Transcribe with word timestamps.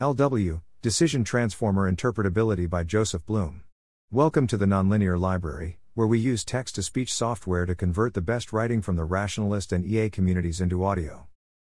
LW 0.00 0.60
Decision 0.82 1.22
Transformer 1.22 1.88
Interpretability 1.88 2.68
by 2.68 2.82
Joseph 2.82 3.24
Bloom. 3.26 3.62
Welcome 4.10 4.48
to 4.48 4.56
the 4.56 4.66
Nonlinear 4.66 5.16
Library, 5.16 5.78
where 5.94 6.08
we 6.08 6.18
use 6.18 6.44
text 6.44 6.74
to 6.74 6.82
speech 6.82 7.14
software 7.14 7.64
to 7.64 7.76
convert 7.76 8.14
the 8.14 8.20
best 8.20 8.52
writing 8.52 8.82
from 8.82 8.96
the 8.96 9.04
rationalist 9.04 9.70
and 9.70 9.86
EA 9.86 10.10
communities 10.10 10.60
into 10.60 10.84
audio. 10.84 11.28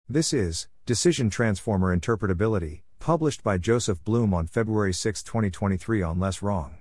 This 0.09 0.33
is 0.33 0.67
Decision 0.87 1.29
Transformer 1.29 1.95
Interpretability, 1.95 2.81
published 2.99 3.43
by 3.43 3.59
Joseph 3.59 4.03
Bloom 4.03 4.33
on 4.33 4.47
February 4.47 4.91
6, 4.91 5.21
2023 5.21 6.01
on 6.01 6.19
Less 6.19 6.41
Wrong. 6.41 6.77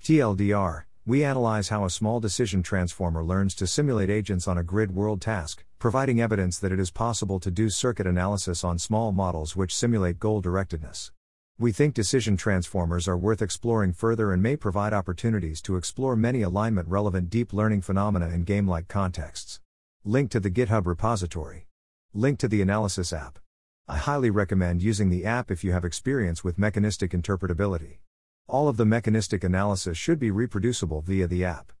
TLDR 0.00 0.84
we 1.06 1.22
analyze 1.22 1.68
how 1.68 1.84
a 1.84 1.90
small 1.90 2.18
decision 2.18 2.62
transformer 2.62 3.22
learns 3.22 3.54
to 3.54 3.66
simulate 3.66 4.08
agents 4.08 4.48
on 4.48 4.56
a 4.56 4.62
grid 4.62 4.94
world 4.94 5.20
task, 5.20 5.62
providing 5.78 6.18
evidence 6.18 6.58
that 6.58 6.72
it 6.72 6.80
is 6.80 6.90
possible 6.90 7.38
to 7.38 7.50
do 7.50 7.68
circuit 7.68 8.06
analysis 8.06 8.64
on 8.64 8.78
small 8.78 9.12
models 9.12 9.54
which 9.54 9.76
simulate 9.76 10.18
goal 10.18 10.40
directedness. 10.40 11.10
We 11.58 11.72
think 11.72 11.92
decision 11.92 12.38
transformers 12.38 13.06
are 13.06 13.18
worth 13.18 13.42
exploring 13.42 13.92
further 13.92 14.32
and 14.32 14.42
may 14.42 14.56
provide 14.56 14.94
opportunities 14.94 15.60
to 15.62 15.76
explore 15.76 16.16
many 16.16 16.40
alignment 16.40 16.88
relevant 16.88 17.28
deep 17.28 17.52
learning 17.52 17.82
phenomena 17.82 18.30
in 18.30 18.44
game 18.44 18.66
like 18.66 18.88
contexts. 18.88 19.60
Link 20.04 20.30
to 20.30 20.40
the 20.40 20.50
GitHub 20.50 20.86
repository. 20.86 21.66
Link 22.14 22.38
to 22.38 22.48
the 22.48 22.62
analysis 22.62 23.12
app. 23.12 23.38
I 23.86 23.98
highly 23.98 24.30
recommend 24.30 24.82
using 24.82 25.10
the 25.10 25.26
app 25.26 25.50
if 25.50 25.62
you 25.62 25.72
have 25.72 25.84
experience 25.84 26.42
with 26.42 26.58
mechanistic 26.58 27.10
interpretability. 27.10 27.98
All 28.46 28.68
of 28.68 28.76
the 28.76 28.84
mechanistic 28.84 29.42
analysis 29.42 29.96
should 29.96 30.18
be 30.18 30.30
reproducible 30.30 31.00
via 31.00 31.26
the 31.26 31.46
app. 31.46 31.72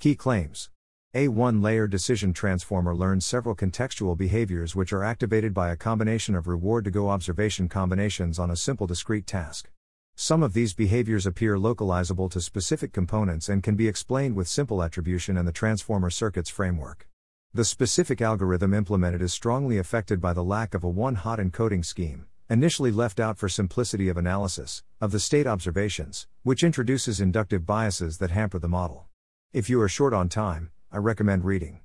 Key 0.00 0.16
claims 0.16 0.68
A 1.14 1.28
one 1.28 1.62
layer 1.62 1.86
decision 1.86 2.32
transformer 2.32 2.94
learns 2.94 3.24
several 3.24 3.54
contextual 3.54 4.16
behaviors 4.16 4.74
which 4.74 4.92
are 4.92 5.04
activated 5.04 5.54
by 5.54 5.70
a 5.70 5.76
combination 5.76 6.34
of 6.34 6.48
reward 6.48 6.84
to 6.86 6.90
go 6.90 7.08
observation 7.08 7.68
combinations 7.68 8.40
on 8.40 8.50
a 8.50 8.56
simple 8.56 8.88
discrete 8.88 9.28
task. 9.28 9.70
Some 10.16 10.42
of 10.42 10.54
these 10.54 10.74
behaviors 10.74 11.24
appear 11.24 11.56
localizable 11.56 12.28
to 12.32 12.40
specific 12.40 12.92
components 12.92 13.48
and 13.48 13.62
can 13.62 13.76
be 13.76 13.86
explained 13.86 14.34
with 14.34 14.48
simple 14.48 14.82
attribution 14.82 15.36
and 15.36 15.46
the 15.46 15.52
transformer 15.52 16.10
circuits 16.10 16.50
framework. 16.50 17.06
The 17.54 17.64
specific 17.64 18.20
algorithm 18.20 18.74
implemented 18.74 19.22
is 19.22 19.32
strongly 19.32 19.78
affected 19.78 20.20
by 20.20 20.32
the 20.32 20.42
lack 20.42 20.74
of 20.74 20.82
a 20.82 20.88
one 20.88 21.14
hot 21.14 21.38
encoding 21.38 21.84
scheme, 21.84 22.26
initially 22.50 22.90
left 22.90 23.20
out 23.20 23.36
for 23.36 23.48
simplicity 23.48 24.08
of 24.08 24.16
analysis, 24.16 24.82
of 25.00 25.12
the 25.12 25.20
state 25.20 25.46
observations, 25.46 26.26
which 26.42 26.64
introduces 26.64 27.20
inductive 27.20 27.66
biases 27.66 28.18
that 28.18 28.30
hamper 28.30 28.58
the 28.58 28.68
model. 28.68 29.06
If 29.52 29.68
you 29.68 29.80
are 29.82 29.88
short 29.88 30.14
on 30.14 30.30
time, 30.30 30.70
I 30.90 30.96
recommend 30.96 31.44
reading. 31.44 31.80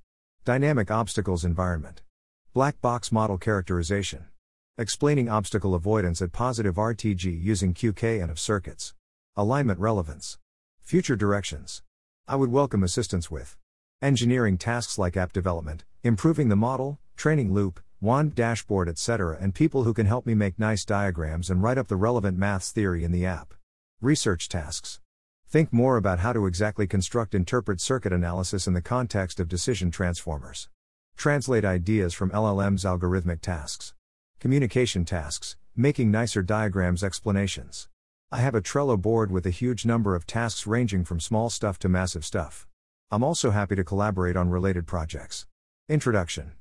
Dynamic 0.46 0.90
Obstacles 0.90 1.44
Environment, 1.44 2.02
Black 2.54 2.80
Box 2.80 3.12
Model 3.12 3.38
Characterization, 3.38 4.26
Explaining 4.78 5.30
Obstacle 5.30 5.76
Avoidance 5.76 6.22
at 6.22 6.32
Positive 6.32 6.76
RTG 6.76 7.26
using 7.26 7.74
QK 7.74 8.22
and 8.22 8.32
OV 8.32 8.40
Circuits, 8.40 8.94
Alignment 9.36 9.80
Relevance, 9.80 10.38
Future 10.82 11.16
Directions. 11.16 11.84
I 12.28 12.38
would 12.38 12.52
welcome 12.52 12.84
assistance 12.84 13.30
with. 13.30 13.58
Engineering 14.02 14.58
tasks 14.58 14.98
like 14.98 15.18
app 15.18 15.34
development, 15.34 15.84
improving 16.04 16.50
the 16.50 16.56
model, 16.56 17.00
training 17.16 17.54
loop, 17.54 17.82
wand 18.04 18.36
dashboard 18.36 18.90
etc. 18.90 19.38
and 19.40 19.56
people 19.56 19.86
who 19.86 19.94
can 19.94 20.06
help 20.06 20.26
me 20.26 20.36
make 20.36 20.60
nice 20.60 20.84
diagrams 20.84 21.50
and 21.50 21.64
write 21.64 21.78
up 21.78 21.88
the 21.88 21.96
relevant 21.96 22.38
maths 22.38 22.70
theory 22.70 23.06
in 23.06 23.14
the 23.14 23.26
app. 23.26 23.54
Research 24.02 24.50
tasks. 24.50 25.00
Think 25.48 25.72
more 25.72 25.96
about 25.96 26.20
how 26.20 26.34
to 26.34 26.46
exactly 26.46 26.86
construct 26.86 27.34
interpret 27.34 27.80
circuit 27.80 28.12
analysis 28.12 28.68
in 28.68 28.74
the 28.74 28.82
context 28.82 29.40
of 29.40 29.48
decision 29.48 29.90
transformers. 29.90 30.68
Translate 31.16 31.64
ideas 31.64 32.14
from 32.14 32.30
LLM's 32.32 32.84
algorithmic 32.84 33.40
tasks. 33.40 33.94
Communication 34.38 35.06
tasks, 35.06 35.56
making 35.74 36.12
nicer 36.12 36.44
diagrams 36.44 37.06
explanations. 37.06 37.88
I 38.30 38.40
have 38.40 38.54
a 38.54 38.62
Trello 38.62 39.02
board 39.02 39.32
with 39.32 39.46
a 39.46 39.50
huge 39.50 39.86
number 39.86 40.14
of 40.14 40.28
tasks 40.28 40.68
ranging 40.68 41.06
from 41.06 41.22
small 41.22 41.50
stuff 41.50 41.80
to 41.80 41.88
massive 41.88 42.26
stuff. 42.26 42.68
I'm 43.10 43.24
also 43.24 43.52
happy 43.52 43.78
to 43.78 43.84
collaborate 43.86 44.36
on 44.36 44.50
related 44.50 44.88
projects. 44.88 45.46
Introduction 45.88 46.52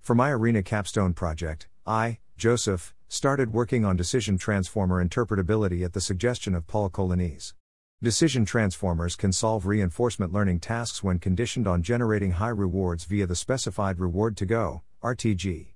for 0.00 0.14
my 0.14 0.30
Arena 0.30 0.62
Capstone 0.62 1.12
project, 1.12 1.68
I, 1.86 2.18
Joseph, 2.36 2.94
started 3.08 3.52
working 3.52 3.84
on 3.84 3.96
decision 3.96 4.38
transformer 4.38 5.04
interpretability 5.04 5.84
at 5.84 5.92
the 5.92 6.00
suggestion 6.00 6.54
of 6.54 6.66
Paul 6.66 6.88
Colognese. 6.88 7.52
Decision 8.02 8.44
transformers 8.44 9.16
can 9.16 9.32
solve 9.32 9.66
reinforcement 9.66 10.32
learning 10.32 10.60
tasks 10.60 11.02
when 11.02 11.18
conditioned 11.18 11.66
on 11.66 11.82
generating 11.82 12.32
high 12.32 12.48
rewards 12.48 13.04
via 13.04 13.26
the 13.26 13.34
specified 13.34 13.98
reward 13.98 14.36
to 14.36 14.46
go 14.46 14.82
RTG. 15.02 15.68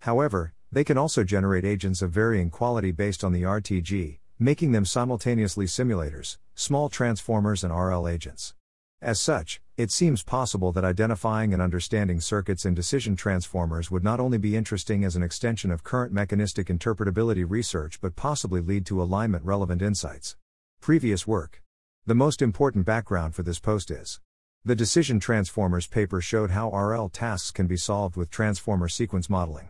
However, 0.00 0.54
they 0.72 0.84
can 0.84 0.98
also 0.98 1.24
generate 1.24 1.64
agents 1.64 2.02
of 2.02 2.10
varying 2.10 2.50
quality 2.50 2.90
based 2.90 3.22
on 3.22 3.32
the 3.32 3.42
RTG, 3.42 4.18
making 4.38 4.72
them 4.72 4.84
simultaneously 4.84 5.66
simulators, 5.66 6.36
small 6.54 6.88
transformers, 6.88 7.62
and 7.64 7.72
RL 7.72 8.08
agents. 8.08 8.54
As 9.00 9.20
such, 9.20 9.60
it 9.78 9.92
seems 9.92 10.24
possible 10.24 10.72
that 10.72 10.84
identifying 10.84 11.52
and 11.52 11.62
understanding 11.62 12.20
circuits 12.20 12.66
in 12.66 12.74
decision 12.74 13.14
transformers 13.14 13.92
would 13.92 14.02
not 14.02 14.18
only 14.18 14.36
be 14.36 14.56
interesting 14.56 15.04
as 15.04 15.14
an 15.14 15.22
extension 15.22 15.70
of 15.70 15.84
current 15.84 16.12
mechanistic 16.12 16.66
interpretability 16.66 17.48
research 17.48 18.00
but 18.00 18.16
possibly 18.16 18.60
lead 18.60 18.84
to 18.84 19.00
alignment 19.00 19.44
relevant 19.44 19.80
insights. 19.80 20.36
Previous 20.80 21.28
work. 21.28 21.62
The 22.06 22.16
most 22.16 22.42
important 22.42 22.86
background 22.86 23.36
for 23.36 23.44
this 23.44 23.60
post 23.60 23.92
is 23.92 24.18
the 24.64 24.74
Decision 24.74 25.20
Transformers 25.20 25.86
paper 25.86 26.20
showed 26.20 26.50
how 26.50 26.70
RL 26.70 27.08
tasks 27.08 27.52
can 27.52 27.68
be 27.68 27.76
solved 27.76 28.16
with 28.16 28.30
transformer 28.30 28.88
sequence 28.88 29.30
modeling. 29.30 29.68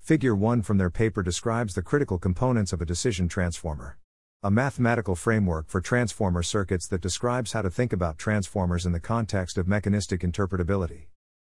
Figure 0.00 0.34
1 0.34 0.62
from 0.62 0.78
their 0.78 0.90
paper 0.90 1.22
describes 1.22 1.74
the 1.74 1.82
critical 1.82 2.18
components 2.18 2.72
of 2.72 2.82
a 2.82 2.84
decision 2.84 3.28
transformer 3.28 3.98
a 4.44 4.50
mathematical 4.50 5.14
framework 5.14 5.66
for 5.68 5.80
transformer 5.80 6.42
circuits 6.42 6.86
that 6.86 7.00
describes 7.00 7.52
how 7.52 7.62
to 7.62 7.70
think 7.70 7.94
about 7.94 8.18
transformers 8.18 8.84
in 8.84 8.92
the 8.92 9.00
context 9.00 9.56
of 9.56 9.66
mechanistic 9.66 10.20
interpretability. 10.20 11.06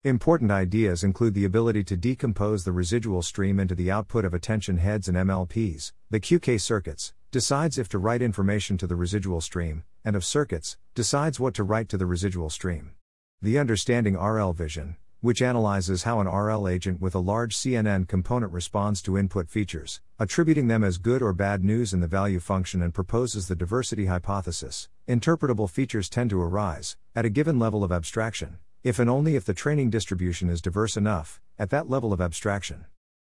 Important 0.04 0.50
ideas 0.50 1.02
include 1.02 1.32
the 1.32 1.46
ability 1.46 1.84
to 1.84 1.96
decompose 1.96 2.64
the 2.64 2.72
residual 2.72 3.22
stream 3.22 3.58
into 3.58 3.74
the 3.74 3.90
output 3.90 4.26
of 4.26 4.34
attention 4.34 4.76
heads 4.76 5.08
and 5.08 5.16
MLPs, 5.16 5.92
the 6.10 6.20
QK 6.20 6.60
circuits, 6.60 7.14
decides 7.30 7.78
if 7.78 7.88
to 7.88 7.98
write 7.98 8.20
information 8.20 8.76
to 8.76 8.86
the 8.86 8.94
residual 8.94 9.40
stream, 9.40 9.84
and 10.04 10.14
OV 10.14 10.22
circuits, 10.22 10.76
decides 10.94 11.40
what 11.40 11.54
to 11.54 11.64
write 11.64 11.88
to 11.88 11.96
the 11.96 12.04
residual 12.04 12.50
stream. 12.50 12.92
The 13.40 13.58
understanding 13.58 14.18
RL 14.18 14.52
vision, 14.52 14.96
which 15.22 15.40
analyzes 15.40 16.02
how 16.02 16.18
an 16.18 16.26
RL 16.26 16.66
agent 16.66 17.00
with 17.00 17.14
a 17.14 17.20
large 17.20 17.56
CNN 17.56 18.08
component 18.08 18.52
responds 18.52 19.00
to 19.00 19.16
input 19.16 19.48
features, 19.48 20.00
attributing 20.18 20.66
them 20.66 20.82
as 20.82 20.98
good 20.98 21.22
or 21.22 21.32
bad 21.32 21.62
news 21.62 21.94
in 21.94 22.00
the 22.00 22.08
value 22.08 22.40
function 22.40 22.82
and 22.82 22.92
proposes 22.92 23.46
the 23.46 23.54
diversity 23.54 24.06
hypothesis. 24.06 24.88
Interpretable 25.08 25.70
features 25.70 26.08
tend 26.08 26.28
to 26.30 26.42
arise, 26.42 26.96
at 27.14 27.24
a 27.24 27.30
given 27.30 27.60
level 27.60 27.84
of 27.84 27.92
abstraction, 27.92 28.58
if 28.82 28.98
and 28.98 29.08
only 29.08 29.36
if 29.36 29.44
the 29.44 29.54
training 29.54 29.90
distribution 29.90 30.50
is 30.50 30.60
diverse 30.60 30.96
enough, 30.96 31.40
at 31.56 31.70
that 31.70 31.88
level 31.88 32.12
of 32.12 32.20
abstraction. 32.20 32.86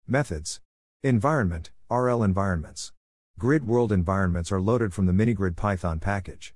Methods 0.08 0.62
Environment, 1.02 1.70
RL 1.90 2.22
environments. 2.22 2.92
Grid 3.38 3.66
world 3.66 3.92
environments 3.92 4.50
are 4.50 4.62
loaded 4.62 4.94
from 4.94 5.04
the 5.04 5.12
minigrid 5.12 5.56
Python 5.56 6.00
package. 6.00 6.54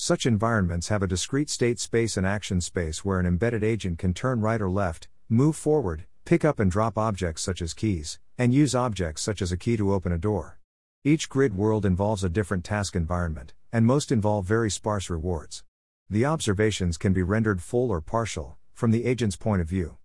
Such 0.00 0.26
environments 0.26 0.90
have 0.90 1.02
a 1.02 1.08
discrete 1.08 1.50
state 1.50 1.80
space 1.80 2.16
and 2.16 2.24
action 2.24 2.60
space 2.60 3.04
where 3.04 3.18
an 3.18 3.26
embedded 3.26 3.64
agent 3.64 3.98
can 3.98 4.14
turn 4.14 4.40
right 4.40 4.62
or 4.62 4.70
left, 4.70 5.08
move 5.28 5.56
forward, 5.56 6.06
pick 6.24 6.44
up 6.44 6.60
and 6.60 6.70
drop 6.70 6.96
objects 6.96 7.42
such 7.42 7.60
as 7.60 7.74
keys, 7.74 8.20
and 8.38 8.54
use 8.54 8.76
objects 8.76 9.22
such 9.22 9.42
as 9.42 9.50
a 9.50 9.56
key 9.56 9.76
to 9.76 9.92
open 9.92 10.12
a 10.12 10.16
door. 10.16 10.60
Each 11.02 11.28
grid 11.28 11.56
world 11.56 11.84
involves 11.84 12.22
a 12.22 12.28
different 12.28 12.62
task 12.62 12.94
environment, 12.94 13.54
and 13.72 13.84
most 13.84 14.12
involve 14.12 14.44
very 14.44 14.70
sparse 14.70 15.10
rewards. 15.10 15.64
The 16.08 16.24
observations 16.24 16.96
can 16.96 17.12
be 17.12 17.24
rendered 17.24 17.60
full 17.60 17.90
or 17.90 18.00
partial, 18.00 18.56
from 18.74 18.92
the 18.92 19.04
agent's 19.04 19.34
point 19.34 19.62
of 19.62 19.68
view. 19.68 19.96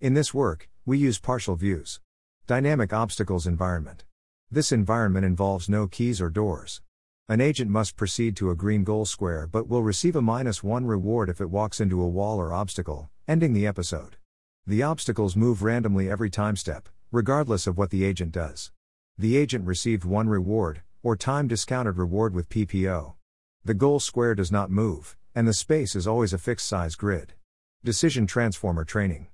In 0.00 0.14
this 0.14 0.32
work, 0.32 0.70
we 0.86 0.96
use 0.96 1.18
partial 1.18 1.56
views. 1.56 2.00
Dynamic 2.46 2.94
obstacles 2.94 3.46
environment. 3.46 4.06
This 4.50 4.72
environment 4.72 5.26
involves 5.26 5.68
no 5.68 5.88
keys 5.88 6.22
or 6.22 6.30
doors. 6.30 6.80
An 7.32 7.40
agent 7.40 7.70
must 7.70 7.96
proceed 7.96 8.36
to 8.36 8.50
a 8.50 8.54
green 8.54 8.84
goal 8.84 9.06
square 9.06 9.46
but 9.46 9.66
will 9.66 9.82
receive 9.82 10.14
a 10.16 10.20
minus 10.20 10.62
1 10.62 10.84
reward 10.84 11.30
if 11.30 11.40
it 11.40 11.48
walks 11.48 11.80
into 11.80 12.02
a 12.02 12.06
wall 12.06 12.38
or 12.38 12.52
obstacle, 12.52 13.08
ending 13.26 13.54
the 13.54 13.66
episode. 13.66 14.18
The 14.66 14.82
obstacles 14.82 15.34
move 15.34 15.62
randomly 15.62 16.10
every 16.10 16.28
time 16.28 16.56
step, 16.56 16.90
regardless 17.10 17.66
of 17.66 17.78
what 17.78 17.88
the 17.88 18.04
agent 18.04 18.32
does. 18.32 18.70
The 19.16 19.38
agent 19.38 19.66
received 19.66 20.04
one 20.04 20.28
reward, 20.28 20.82
or 21.02 21.16
time 21.16 21.48
discounted 21.48 21.96
reward 21.96 22.34
with 22.34 22.50
PPO. 22.50 23.14
The 23.64 23.72
goal 23.72 23.98
square 23.98 24.34
does 24.34 24.52
not 24.52 24.70
move, 24.70 25.16
and 25.34 25.48
the 25.48 25.54
space 25.54 25.96
is 25.96 26.06
always 26.06 26.34
a 26.34 26.38
fixed 26.38 26.68
size 26.68 26.96
grid. 26.96 27.32
Decision 27.82 28.26
Transformer 28.26 28.84
Training 28.84 29.28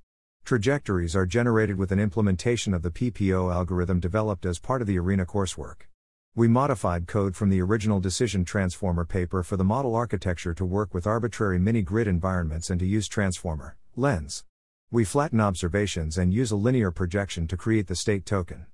Trajectories 0.44 1.16
are 1.16 1.26
generated 1.26 1.76
with 1.76 1.90
an 1.90 1.98
implementation 1.98 2.74
of 2.74 2.82
the 2.82 2.92
PPO 2.92 3.52
algorithm 3.52 3.98
developed 3.98 4.46
as 4.46 4.60
part 4.60 4.82
of 4.82 4.86
the 4.86 4.98
ARENA 5.00 5.26
coursework. 5.26 5.88
We 6.38 6.46
modified 6.46 7.08
code 7.08 7.34
from 7.34 7.50
the 7.50 7.60
original 7.60 7.98
Decision 7.98 8.44
Transformer 8.44 9.04
paper 9.04 9.42
for 9.42 9.56
the 9.56 9.64
model 9.64 9.96
architecture 9.96 10.54
to 10.54 10.64
work 10.64 10.94
with 10.94 11.04
arbitrary 11.04 11.58
mini 11.58 11.82
grid 11.82 12.06
environments 12.06 12.70
and 12.70 12.78
to 12.78 12.86
use 12.86 13.08
transformer 13.08 13.76
lens. 13.96 14.44
We 14.88 15.04
flatten 15.04 15.40
observations 15.40 16.16
and 16.16 16.32
use 16.32 16.52
a 16.52 16.56
linear 16.56 16.92
projection 16.92 17.48
to 17.48 17.56
create 17.56 17.88
the 17.88 17.96
state 17.96 18.24
token. 18.24 18.66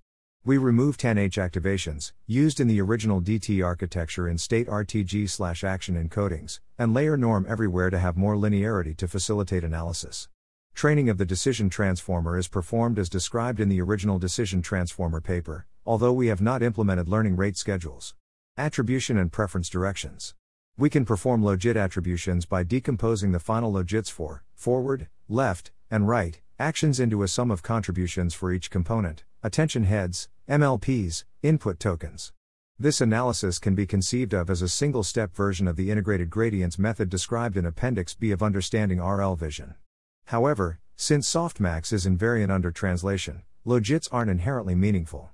We 0.45 0.59
remove 0.59 0.99
tanh 0.99 1.17
activations, 1.17 2.12
used 2.27 2.61
in 2.61 2.69
the 2.69 2.83
original 2.83 3.23
DT 3.23 3.65
architecture 3.65 4.29
in 4.29 4.37
state 4.37 4.69
RTG 4.69 5.31
slash 5.31 5.65
action 5.65 5.95
encodings, 5.97 6.61
and 6.79 6.93
layer 6.93 7.17
norm 7.17 7.47
everywhere 7.49 7.89
to 7.89 7.99
have 7.99 8.19
more 8.19 8.37
linearity 8.37 8.95
to 8.99 9.09
facilitate 9.09 9.65
analysis. 9.65 10.29
Training 10.75 11.09
of 11.09 11.17
the 11.17 11.25
decision 11.25 11.71
transformer 11.71 12.37
is 12.37 12.47
performed 12.47 12.99
as 12.99 13.09
described 13.09 13.59
in 13.59 13.71
the 13.71 13.81
original 13.81 14.19
decision 14.19 14.61
transformer 14.61 15.23
paper, 15.23 15.67
although 15.86 16.12
we 16.12 16.28
have 16.28 16.40
not 16.40 16.62
implemented 16.62 17.08
learning 17.08 17.36
rate 17.36 17.56
schedules. 17.56 18.14
Attribution 18.56 19.19
and 19.19 19.32
preference 19.32 19.69
directions. 19.69 20.34
We 20.76 20.90
can 20.90 21.04
perform 21.04 21.42
logit 21.42 21.76
attributions 21.76 22.46
by 22.46 22.62
decomposing 22.62 23.32
the 23.32 23.38
final 23.38 23.72
logits 23.72 24.10
for 24.10 24.44
forward, 24.54 25.08
left, 25.28 25.70
and 25.90 26.08
right 26.08 26.40
actions 26.58 27.00
into 27.00 27.22
a 27.22 27.28
sum 27.28 27.50
of 27.50 27.62
contributions 27.62 28.32
for 28.32 28.52
each 28.52 28.70
component, 28.70 29.25
attention 29.42 29.84
heads, 29.84 30.28
MLPs, 30.48 31.25
input 31.42 31.81
tokens. 31.81 32.32
This 32.78 33.00
analysis 33.00 33.58
can 33.58 33.75
be 33.75 33.86
conceived 33.86 34.32
of 34.32 34.48
as 34.48 34.62
a 34.62 34.69
single 34.69 35.02
step 35.02 35.34
version 35.34 35.69
of 35.69 35.76
the 35.76 35.90
integrated 35.90 36.31
gradients 36.31 36.78
method 36.78 37.08
described 37.08 37.56
in 37.56 37.66
Appendix 37.66 38.14
B 38.14 38.31
of 38.31 38.42
Understanding 38.42 39.00
RL 39.00 39.34
Vision. 39.36 39.75
However, 40.26 40.81
since 40.96 41.32
softmax 41.32 41.92
is 41.92 42.06
invariant 42.06 42.50
under 42.50 42.70
translation, 42.70 43.42
logits 43.66 44.08
aren't 44.10 44.31
inherently 44.31 44.75
meaningful. 44.75 45.31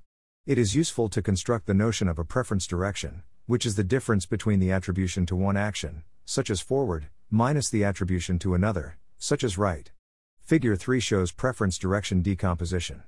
It 0.50 0.58
is 0.58 0.74
useful 0.74 1.08
to 1.10 1.22
construct 1.22 1.66
the 1.66 1.74
notion 1.74 2.08
of 2.08 2.18
a 2.18 2.24
preference 2.24 2.66
direction, 2.66 3.22
which 3.46 3.64
is 3.64 3.76
the 3.76 3.84
difference 3.84 4.26
between 4.26 4.58
the 4.58 4.72
attribution 4.72 5.24
to 5.26 5.36
one 5.36 5.56
action, 5.56 6.02
such 6.24 6.50
as 6.50 6.60
forward, 6.60 7.06
minus 7.30 7.70
the 7.70 7.84
attribution 7.84 8.36
to 8.40 8.54
another, 8.54 8.98
such 9.16 9.44
as 9.44 9.56
right. 9.56 9.92
Figure 10.40 10.74
3 10.74 10.98
shows 10.98 11.30
preference 11.30 11.78
direction 11.78 12.20
decomposition. 12.20 13.04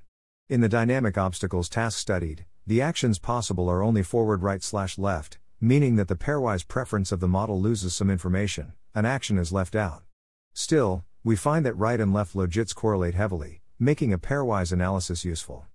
In 0.47 0.61
the 0.61 0.69
dynamic 0.69 1.17
obstacles 1.17 1.67
task 1.67 1.99
studied, 1.99 2.45
the 2.65 2.81
actions 2.81 3.19
possible 3.19 3.67
are 3.69 3.83
only 3.83 4.03
forward 4.03 4.41
right 4.41 4.63
slash 4.63 4.97
left, 4.97 5.37
meaning 5.59 5.97
that 5.97 6.07
the 6.07 6.15
pairwise 6.15 6.65
preference 6.65 7.11
of 7.11 7.19
the 7.19 7.27
model 7.27 7.59
loses 7.59 7.93
some 7.93 8.09
information, 8.09 8.71
an 8.95 9.05
action 9.05 9.37
is 9.37 9.51
left 9.51 9.75
out. 9.75 10.03
Still, 10.53 11.03
we 11.25 11.35
find 11.35 11.65
that 11.65 11.75
right 11.75 11.99
and 11.99 12.13
left 12.13 12.37
logits 12.37 12.73
correlate 12.73 13.15
heavily, 13.15 13.59
making 13.77 14.13
a 14.13 14.17
pairwise 14.17 14.71
analysis 14.71 15.25
useful. 15.25 15.65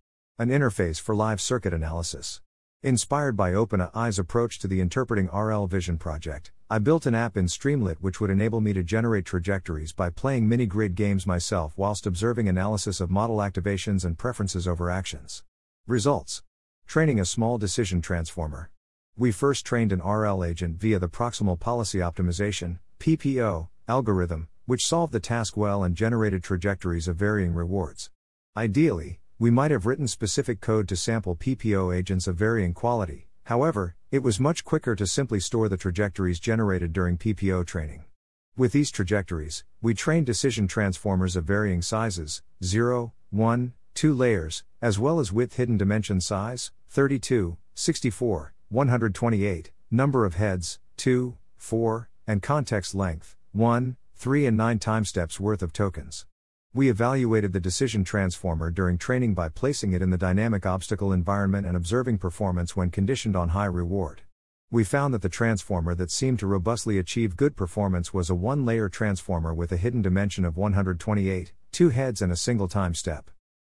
An 0.40 0.50
interface 0.50 1.00
for 1.00 1.16
live 1.16 1.40
circuit 1.40 1.74
analysis. 1.74 2.40
Inspired 2.84 3.36
by 3.36 3.50
OpenAI's 3.50 4.20
approach 4.20 4.60
to 4.60 4.68
the 4.68 4.80
Interpreting 4.80 5.28
RL 5.34 5.66
Vision 5.66 5.98
project, 5.98 6.52
I 6.70 6.78
built 6.78 7.06
an 7.06 7.14
app 7.16 7.36
in 7.36 7.46
Streamlit 7.46 7.96
which 7.98 8.20
would 8.20 8.30
enable 8.30 8.60
me 8.60 8.72
to 8.72 8.84
generate 8.84 9.24
trajectories 9.24 9.92
by 9.92 10.10
playing 10.10 10.48
mini 10.48 10.64
grid 10.64 10.94
games 10.94 11.26
myself 11.26 11.72
whilst 11.76 12.06
observing 12.06 12.48
analysis 12.48 13.00
of 13.00 13.10
model 13.10 13.38
activations 13.38 14.04
and 14.04 14.16
preferences 14.16 14.68
over 14.68 14.92
actions. 14.92 15.42
Results 15.88 16.44
Training 16.86 17.18
a 17.18 17.24
small 17.24 17.58
decision 17.58 18.00
transformer. 18.00 18.70
We 19.16 19.32
first 19.32 19.66
trained 19.66 19.92
an 19.92 19.98
RL 19.98 20.44
agent 20.44 20.78
via 20.78 21.00
the 21.00 21.08
Proximal 21.08 21.58
Policy 21.58 21.98
Optimization 21.98 22.78
PPO, 23.00 23.70
algorithm, 23.88 24.46
which 24.66 24.86
solved 24.86 25.12
the 25.12 25.18
task 25.18 25.56
well 25.56 25.82
and 25.82 25.96
generated 25.96 26.44
trajectories 26.44 27.08
of 27.08 27.16
varying 27.16 27.54
rewards. 27.54 28.10
Ideally, 28.56 29.18
we 29.40 29.50
might 29.52 29.70
have 29.70 29.86
written 29.86 30.08
specific 30.08 30.60
code 30.60 30.88
to 30.88 30.96
sample 30.96 31.36
PPO 31.36 31.96
agents 31.96 32.26
of 32.26 32.34
varying 32.34 32.74
quality, 32.74 33.28
however, 33.44 33.94
it 34.10 34.20
was 34.20 34.40
much 34.40 34.64
quicker 34.64 34.96
to 34.96 35.06
simply 35.06 35.38
store 35.38 35.68
the 35.68 35.76
trajectories 35.76 36.40
generated 36.40 36.92
during 36.92 37.16
PPO 37.16 37.64
training. 37.64 38.04
With 38.56 38.72
these 38.72 38.90
trajectories, 38.90 39.62
we 39.80 39.94
trained 39.94 40.26
decision 40.26 40.66
transformers 40.66 41.36
of 41.36 41.44
varying 41.44 41.82
sizes 41.82 42.42
0, 42.64 43.12
1, 43.30 43.74
2 43.94 44.12
layers, 44.12 44.64
as 44.82 44.98
well 44.98 45.20
as 45.20 45.32
width 45.32 45.54
hidden 45.54 45.76
dimension 45.76 46.20
size 46.20 46.72
32, 46.90 47.56
64, 47.74 48.54
128, 48.70 49.70
number 49.92 50.24
of 50.24 50.34
heads 50.34 50.80
2, 50.96 51.36
4, 51.56 52.08
and 52.26 52.42
context 52.42 52.92
length 52.92 53.36
1, 53.52 53.96
3 54.16 54.46
and 54.46 54.56
9 54.56 54.78
time 54.80 55.04
steps 55.04 55.38
worth 55.38 55.62
of 55.62 55.72
tokens. 55.72 56.26
We 56.74 56.90
evaluated 56.90 57.54
the 57.54 57.60
decision 57.60 58.04
transformer 58.04 58.70
during 58.70 58.98
training 58.98 59.32
by 59.32 59.48
placing 59.48 59.94
it 59.94 60.02
in 60.02 60.10
the 60.10 60.18
dynamic 60.18 60.66
obstacle 60.66 61.14
environment 61.14 61.66
and 61.66 61.74
observing 61.74 62.18
performance 62.18 62.76
when 62.76 62.90
conditioned 62.90 63.34
on 63.34 63.48
high 63.48 63.64
reward. 63.64 64.20
We 64.70 64.84
found 64.84 65.14
that 65.14 65.22
the 65.22 65.30
transformer 65.30 65.94
that 65.94 66.10
seemed 66.10 66.40
to 66.40 66.46
robustly 66.46 66.98
achieve 66.98 67.38
good 67.38 67.56
performance 67.56 68.12
was 68.12 68.28
a 68.28 68.34
one 68.34 68.66
layer 68.66 68.90
transformer 68.90 69.54
with 69.54 69.72
a 69.72 69.78
hidden 69.78 70.02
dimension 70.02 70.44
of 70.44 70.58
128, 70.58 71.52
two 71.72 71.88
heads, 71.88 72.20
and 72.20 72.30
a 72.30 72.36
single 72.36 72.68
time 72.68 72.94
step. 72.94 73.30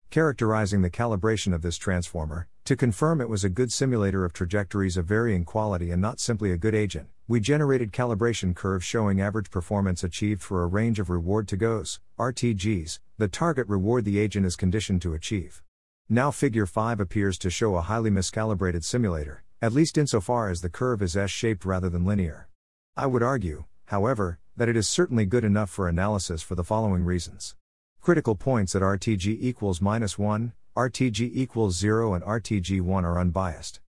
Characterizing 0.10 0.82
the 0.82 0.90
calibration 0.90 1.54
of 1.54 1.62
this 1.62 1.76
transformer, 1.76 2.48
to 2.64 2.78
confirm 2.78 3.20
it 3.20 3.28
was 3.28 3.44
a 3.44 3.50
good 3.50 3.74
simulator 3.74 4.24
of 4.24 4.32
trajectories 4.32 4.96
of 4.96 5.06
varying 5.06 5.44
quality 5.44 5.92
and 5.92 6.02
not 6.02 6.22
simply 6.22 6.54
a 6.54 6.58
good 6.58 6.74
agent, 6.74 7.10
we 7.28 7.40
generated 7.40 7.92
calibration 7.92 8.56
curves 8.56 8.86
showing 8.86 9.20
average 9.20 9.50
performance 9.50 10.04
achieved 10.04 10.44
for 10.44 10.62
a 10.62 10.68
range 10.68 11.00
of 11.00 11.10
reward 11.10 11.48
to 11.48 11.58
goes, 11.58 12.00
RTGs, 12.20 13.00
the 13.18 13.28
target 13.28 13.68
reward 13.68 14.06
the 14.06 14.20
agent 14.20 14.46
is 14.46 14.56
conditioned 14.56 15.02
to 15.02 15.16
achieve. 15.16 15.64
Now, 16.08 16.30
Figure 16.30 16.68
5 16.68 17.00
appears 17.00 17.40
to 17.40 17.50
show 17.50 17.78
a 17.78 17.82
highly 17.82 18.12
miscalibrated 18.12 18.84
simulator, 18.84 19.44
at 19.60 19.74
least 19.74 19.98
insofar 19.98 20.52
as 20.52 20.62
the 20.62 20.70
curve 20.70 21.02
is 21.02 21.18
S 21.18 21.32
shaped 21.32 21.66
rather 21.66 21.90
than 21.90 22.06
linear. 22.06 22.48
I 22.96 23.08
would 23.08 23.24
argue, 23.24 23.66
however, 23.86 24.38
that 24.56 24.70
it 24.70 24.78
is 24.78 24.88
certainly 24.88 25.26
good 25.26 25.44
enough 25.44 25.72
for 25.72 25.90
analysis 25.90 26.44
for 26.44 26.54
the 26.54 26.64
following 26.64 27.04
reasons. 27.04 27.56
Critical 28.02 28.36
points 28.36 28.76
at 28.76 28.84
RTG 28.84 29.38
equals 29.42 29.82
minus 29.82 30.20
1, 30.20 30.54
RTG 30.78 31.32
equals 31.34 31.76
0, 31.76 32.14
and 32.14 32.24
RTG 32.24 32.82
1 32.82 33.04
are 33.04 33.20
unbiased. 33.20 33.80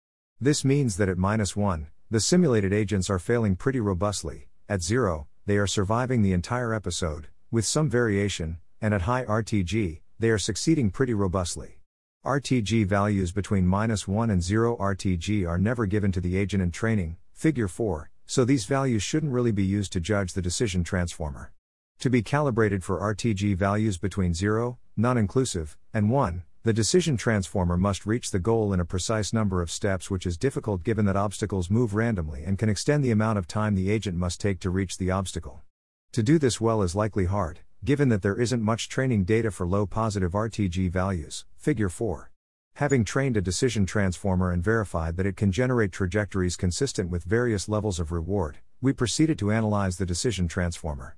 This 0.41 0.65
means 0.65 0.97
that 0.97 1.11
at 1.11 1.19
minus 1.19 1.55
1, 1.55 1.89
the 2.09 2.21
simulated 2.21 2.73
agents 2.73 3.11
are 3.11 3.19
failing 3.19 3.57
pretty 3.57 3.81
robustly, 3.81 4.47
at 4.69 4.81
0, 4.81 5.27
they 5.45 5.57
are 5.57 5.67
surviving 5.67 6.23
the 6.23 6.33
entire 6.33 6.73
episode, 6.73 7.27
with 7.51 7.67
some 7.67 7.91
variation, 7.91 8.59
and 8.81 8.95
at 8.95 9.03
high 9.03 9.25
RTG, 9.25 10.03
they 10.21 10.31
are 10.31 10.39
succeeding 10.39 10.91
pretty 10.91 11.15
robustly. 11.15 11.81
RTG 12.25 12.87
values 12.87 13.33
between 13.33 13.67
minus 13.67 14.07
1 14.07 14.31
and 14.31 14.41
0 14.41 14.77
RTG 14.77 15.49
are 15.49 15.59
never 15.59 15.85
given 15.85 16.13
to 16.13 16.21
the 16.21 16.37
agent 16.37 16.63
in 16.63 16.71
training, 16.71 17.17
figure 17.33 17.67
4, 17.67 18.09
so 18.25 18.45
these 18.45 18.67
values 18.67 19.03
shouldn't 19.03 19.33
really 19.33 19.53
be 19.53 19.65
used 19.65 19.93
to 19.93 20.01
judge 20.01 20.33
the 20.33 20.43
decision 20.43 20.85
transformer. 20.85 21.53
To 21.99 22.09
be 22.09 22.23
calibrated 22.23 22.85
for 22.85 23.01
RTG 23.01 23.57
values 23.57 23.99
between 23.99 24.33
0, 24.33 24.79
non 24.97 25.19
inclusive, 25.19 25.77
and 25.93 26.09
1, 26.09 26.45
the 26.67 26.73
decision 26.73 27.17
transformer 27.17 27.77
must 27.77 28.07
reach 28.07 28.33
the 28.33 28.41
goal 28.41 28.73
in 28.73 28.81
a 28.81 28.85
precise 28.85 29.33
number 29.33 29.63
of 29.63 29.71
steps, 29.71 30.11
which 30.11 30.27
is 30.27 30.37
difficult 30.37 30.83
given 30.83 31.05
that 31.05 31.15
obstacles 31.15 31.71
move 31.71 31.95
randomly 31.95 32.43
and 32.43 32.59
can 32.59 32.69
extend 32.69 33.05
the 33.05 33.13
amount 33.13 33.39
of 33.39 33.47
time 33.47 33.77
the 33.77 33.89
agent 33.89 34.19
must 34.19 34.41
take 34.41 34.59
to 34.59 34.69
reach 34.69 34.99
the 34.99 35.09
obstacle. 35.09 35.63
To 36.11 36.25
do 36.25 36.41
this 36.41 36.61
well 36.61 36.83
is 36.83 36.97
likely 36.97 37.27
hard, 37.27 37.61
given 37.85 38.09
that 38.09 38.23
there 38.23 38.35
isn't 38.35 38.65
much 38.65 38.89
training 38.89 39.23
data 39.23 39.53
for 39.53 39.65
low 39.65 39.87
positive 39.87 40.33
RTG 40.33 40.91
values, 40.91 41.45
figure 41.57 41.89
4. 41.89 42.33
Having 42.75 43.05
trained 43.05 43.37
a 43.37 43.41
decision 43.41 43.87
transformer 43.87 44.51
and 44.51 44.61
verified 44.61 45.17
that 45.19 45.27
it 45.27 45.37
can 45.37 45.53
generate 45.53 45.93
trajectories 45.93 46.57
consistent 46.57 47.11
with 47.11 47.23
various 47.23 47.69
levels 47.69 48.01
of 48.01 48.11
reward, 48.11 48.59
we 48.81 48.93
proceeded 48.93 49.39
to 49.39 49.53
analyze 49.53 49.99
the 49.99 50.05
decision 50.05 50.49
transformer. 50.49 51.17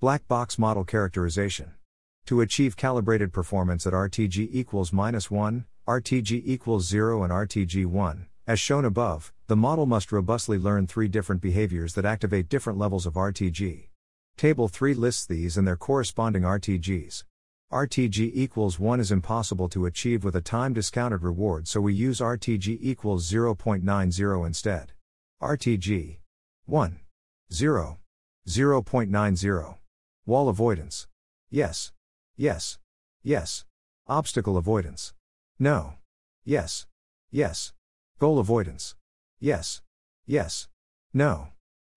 Black 0.00 0.26
box 0.26 0.58
model 0.58 0.82
characterization. 0.82 1.74
To 2.28 2.42
achieve 2.42 2.76
calibrated 2.76 3.32
performance 3.32 3.86
at 3.86 3.94
RTG 3.94 4.50
equals 4.52 4.92
minus 4.92 5.30
1, 5.30 5.64
RTG 5.88 6.42
equals 6.44 6.86
0, 6.86 7.22
and 7.22 7.32
RTG 7.32 7.86
1, 7.86 8.26
as 8.46 8.60
shown 8.60 8.84
above, 8.84 9.32
the 9.46 9.56
model 9.56 9.86
must 9.86 10.12
robustly 10.12 10.58
learn 10.58 10.86
three 10.86 11.08
different 11.08 11.40
behaviors 11.40 11.94
that 11.94 12.04
activate 12.04 12.50
different 12.50 12.78
levels 12.78 13.06
of 13.06 13.14
RTG. 13.14 13.88
Table 14.36 14.68
3 14.68 14.92
lists 14.92 15.24
these 15.24 15.56
and 15.56 15.66
their 15.66 15.78
corresponding 15.78 16.42
RTGs. 16.42 17.24
RTG 17.72 18.30
equals 18.34 18.78
1 18.78 19.00
is 19.00 19.10
impossible 19.10 19.70
to 19.70 19.86
achieve 19.86 20.22
with 20.22 20.36
a 20.36 20.42
time 20.42 20.74
discounted 20.74 21.22
reward, 21.22 21.66
so 21.66 21.80
we 21.80 21.94
use 21.94 22.20
RTG 22.20 22.76
equals 22.82 23.26
0.90 23.32 24.46
instead. 24.46 24.92
RTG 25.40 26.18
1 26.66 27.00
0 27.50 27.98
0.90 28.46 29.76
Wall 30.26 30.48
avoidance. 30.50 31.06
Yes. 31.48 31.90
Yes. 32.40 32.78
Yes. 33.24 33.64
Obstacle 34.06 34.56
avoidance. 34.56 35.12
No. 35.58 35.94
Yes. 36.44 36.86
Yes. 37.32 37.72
Goal 38.20 38.38
avoidance. 38.38 38.94
Yes. 39.40 39.82
Yes. 40.24 40.68
No. 41.12 41.48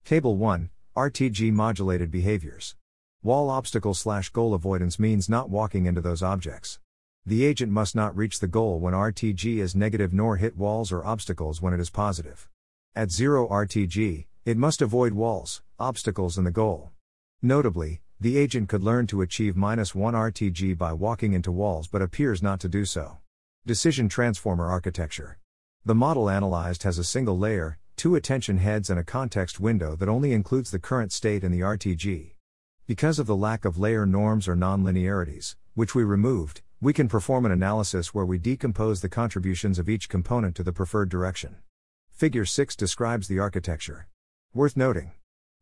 Table 0.04 0.36
1 0.36 0.70
RTG 0.96 1.52
modulated 1.52 2.10
behaviors. 2.10 2.74
Wall 3.22 3.50
obstacle 3.50 3.94
slash 3.94 4.30
goal 4.30 4.52
avoidance 4.52 4.98
means 4.98 5.28
not 5.28 5.48
walking 5.48 5.86
into 5.86 6.00
those 6.00 6.24
objects. 6.24 6.80
The 7.24 7.44
agent 7.44 7.70
must 7.70 7.94
not 7.94 8.16
reach 8.16 8.40
the 8.40 8.48
goal 8.48 8.80
when 8.80 8.94
RTG 8.94 9.58
is 9.58 9.76
negative 9.76 10.12
nor 10.12 10.38
hit 10.38 10.56
walls 10.56 10.90
or 10.90 11.06
obstacles 11.06 11.62
when 11.62 11.72
it 11.72 11.78
is 11.78 11.88
positive. 11.88 12.48
At 12.96 13.12
0 13.12 13.46
RTG, 13.48 14.26
it 14.44 14.56
must 14.56 14.82
avoid 14.82 15.12
walls, 15.12 15.62
obstacles, 15.78 16.36
and 16.36 16.44
the 16.44 16.50
goal. 16.50 16.90
Notably, 17.40 18.00
the 18.22 18.38
agent 18.38 18.68
could 18.68 18.84
learn 18.84 19.04
to 19.04 19.20
achieve 19.20 19.56
minus 19.56 19.96
1 19.96 20.14
RTG 20.14 20.78
by 20.78 20.92
walking 20.92 21.32
into 21.32 21.50
walls 21.50 21.88
but 21.88 22.00
appears 22.00 22.40
not 22.40 22.60
to 22.60 22.68
do 22.68 22.84
so. 22.84 23.18
Decision 23.66 24.08
Transformer 24.08 24.70
Architecture. 24.70 25.40
The 25.84 25.96
model 25.96 26.30
analyzed 26.30 26.84
has 26.84 26.98
a 26.98 27.04
single 27.04 27.36
layer, 27.36 27.78
two 27.96 28.14
attention 28.14 28.58
heads, 28.58 28.90
and 28.90 29.00
a 29.00 29.02
context 29.02 29.58
window 29.58 29.96
that 29.96 30.08
only 30.08 30.32
includes 30.32 30.70
the 30.70 30.78
current 30.78 31.10
state 31.10 31.42
and 31.42 31.52
the 31.52 31.62
RTG. 31.62 32.34
Because 32.86 33.18
of 33.18 33.26
the 33.26 33.34
lack 33.34 33.64
of 33.64 33.76
layer 33.76 34.06
norms 34.06 34.46
or 34.46 34.54
nonlinearities, 34.54 35.56
which 35.74 35.96
we 35.96 36.04
removed, 36.04 36.62
we 36.80 36.92
can 36.92 37.08
perform 37.08 37.44
an 37.44 37.50
analysis 37.50 38.14
where 38.14 38.24
we 38.24 38.38
decompose 38.38 39.00
the 39.00 39.08
contributions 39.08 39.80
of 39.80 39.88
each 39.88 40.08
component 40.08 40.54
to 40.54 40.62
the 40.62 40.72
preferred 40.72 41.08
direction. 41.08 41.56
Figure 42.12 42.44
6 42.44 42.76
describes 42.76 43.26
the 43.26 43.40
architecture. 43.40 44.06
Worth 44.54 44.76
noting. 44.76 45.10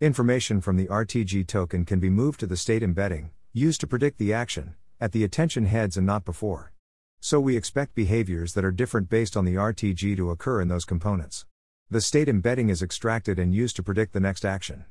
Information 0.00 0.62
from 0.62 0.78
the 0.78 0.86
RTG 0.86 1.46
token 1.46 1.84
can 1.84 2.00
be 2.00 2.08
moved 2.08 2.40
to 2.40 2.46
the 2.46 2.56
state 2.56 2.82
embedding, 2.82 3.32
used 3.52 3.82
to 3.82 3.86
predict 3.86 4.16
the 4.16 4.32
action, 4.32 4.74
at 4.98 5.12
the 5.12 5.24
attention 5.24 5.66
heads 5.66 5.98
and 5.98 6.06
not 6.06 6.24
before. 6.24 6.72
So 7.20 7.38
we 7.38 7.54
expect 7.54 7.94
behaviors 7.94 8.54
that 8.54 8.64
are 8.64 8.70
different 8.70 9.10
based 9.10 9.36
on 9.36 9.44
the 9.44 9.56
RTG 9.56 10.16
to 10.16 10.30
occur 10.30 10.62
in 10.62 10.68
those 10.68 10.86
components. 10.86 11.44
The 11.90 12.00
state 12.00 12.30
embedding 12.30 12.70
is 12.70 12.80
extracted 12.80 13.38
and 13.38 13.54
used 13.54 13.76
to 13.76 13.82
predict 13.82 14.14
the 14.14 14.20
next 14.20 14.42
action. 14.42 14.86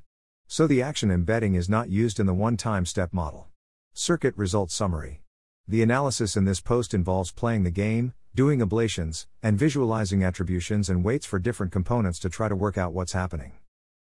So 0.48 0.68
the 0.68 0.84
action 0.84 1.10
embedding 1.10 1.56
is 1.56 1.68
not 1.68 1.90
used 1.90 2.20
in 2.20 2.28
the 2.28 2.34
one 2.36 2.56
time 2.56 2.86
step 2.86 3.12
model. 3.12 3.48
Circuit 3.96 4.38
Result 4.38 4.70
Summary 4.70 5.24
The 5.68 5.82
analysis 5.82 6.38
in 6.38 6.46
this 6.46 6.62
post 6.62 6.94
involves 6.94 7.32
playing 7.32 7.64
the 7.64 7.72
game, 7.72 8.14
doing 8.36 8.60
ablations, 8.60 9.26
and 9.42 9.58
visualizing 9.58 10.24
attributions 10.24 10.88
and 10.88 11.04
weights 11.04 11.26
for 11.26 11.40
different 11.40 11.72
components 11.72 12.20
to 12.20 12.30
try 12.30 12.48
to 12.48 12.56
work 12.56 12.78
out 12.78 12.94
what's 12.94 13.14
happening. 13.14 13.54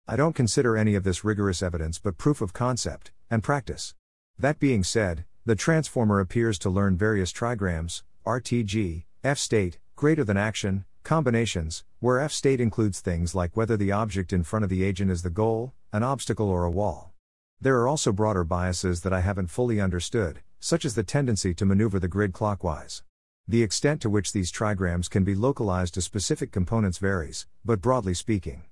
I 0.09 0.15
don't 0.15 0.35
consider 0.35 0.77
any 0.77 0.95
of 0.95 1.03
this 1.03 1.25
rigorous 1.25 1.61
evidence 1.61 1.99
but 1.99 2.17
proof 2.17 2.39
of 2.39 2.53
concept 2.53 3.11
and 3.29 3.43
practice. 3.43 3.93
That 4.39 4.57
being 4.57 4.81
said, 4.81 5.25
the 5.45 5.53
transformer 5.53 6.21
appears 6.21 6.57
to 6.59 6.69
learn 6.69 6.95
various 6.95 7.33
trigrams, 7.33 8.03
RTG, 8.25 9.03
F 9.25 9.37
state, 9.37 9.79
greater 9.97 10.23
than 10.23 10.37
action, 10.37 10.85
combinations, 11.03 11.83
where 11.99 12.21
F 12.21 12.31
state 12.31 12.61
includes 12.61 13.01
things 13.01 13.35
like 13.35 13.57
whether 13.57 13.75
the 13.75 13.91
object 13.91 14.31
in 14.31 14.43
front 14.43 14.63
of 14.63 14.69
the 14.69 14.81
agent 14.81 15.11
is 15.11 15.23
the 15.23 15.29
goal, 15.29 15.73
an 15.91 16.03
obstacle, 16.03 16.49
or 16.49 16.63
a 16.63 16.71
wall. 16.71 17.11
There 17.59 17.77
are 17.81 17.87
also 17.89 18.13
broader 18.13 18.45
biases 18.45 19.01
that 19.01 19.11
I 19.11 19.19
haven't 19.19 19.47
fully 19.47 19.81
understood, 19.81 20.39
such 20.61 20.85
as 20.85 20.95
the 20.95 21.03
tendency 21.03 21.53
to 21.55 21.65
maneuver 21.65 21.99
the 21.99 22.07
grid 22.07 22.31
clockwise. 22.31 23.03
The 23.45 23.61
extent 23.61 24.01
to 24.03 24.09
which 24.09 24.31
these 24.31 24.53
trigrams 24.53 25.09
can 25.09 25.25
be 25.25 25.35
localized 25.35 25.95
to 25.95 26.01
specific 26.01 26.53
components 26.53 26.97
varies, 26.97 27.45
but 27.65 27.81
broadly 27.81 28.13
speaking, 28.13 28.63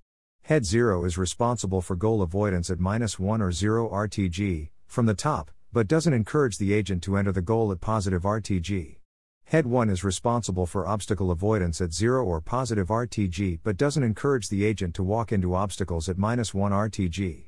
Head 0.45 0.63
0 0.63 1.05
is 1.05 1.17
responsible 1.17 1.81
for 1.81 1.95
goal 1.95 2.21
avoidance 2.21 2.69
at 2.69 2.79
minus 2.79 3.17
1 3.17 3.41
or 3.41 3.51
0 3.51 3.89
RTG, 3.89 4.69
from 4.85 5.07
the 5.07 5.15
top, 5.15 5.49
but 5.73 5.87
doesn't 5.87 6.13
encourage 6.13 6.59
the 6.59 6.71
agent 6.71 7.01
to 7.01 7.17
enter 7.17 7.31
the 7.31 7.41
goal 7.41 7.71
at 7.71 7.81
positive 7.81 8.21
RTG. 8.21 8.97
Head 9.45 9.65
1 9.65 9.89
is 9.89 10.03
responsible 10.03 10.67
for 10.67 10.85
obstacle 10.85 11.31
avoidance 11.31 11.81
at 11.81 11.93
0 11.93 12.23
or 12.23 12.41
positive 12.41 12.89
RTG 12.89 13.61
but 13.63 13.75
doesn't 13.75 14.03
encourage 14.03 14.49
the 14.49 14.65
agent 14.65 14.93
to 14.93 15.03
walk 15.03 15.31
into 15.31 15.55
obstacles 15.55 16.07
at 16.07 16.19
minus 16.19 16.53
1 16.53 16.71
RTG. 16.71 17.45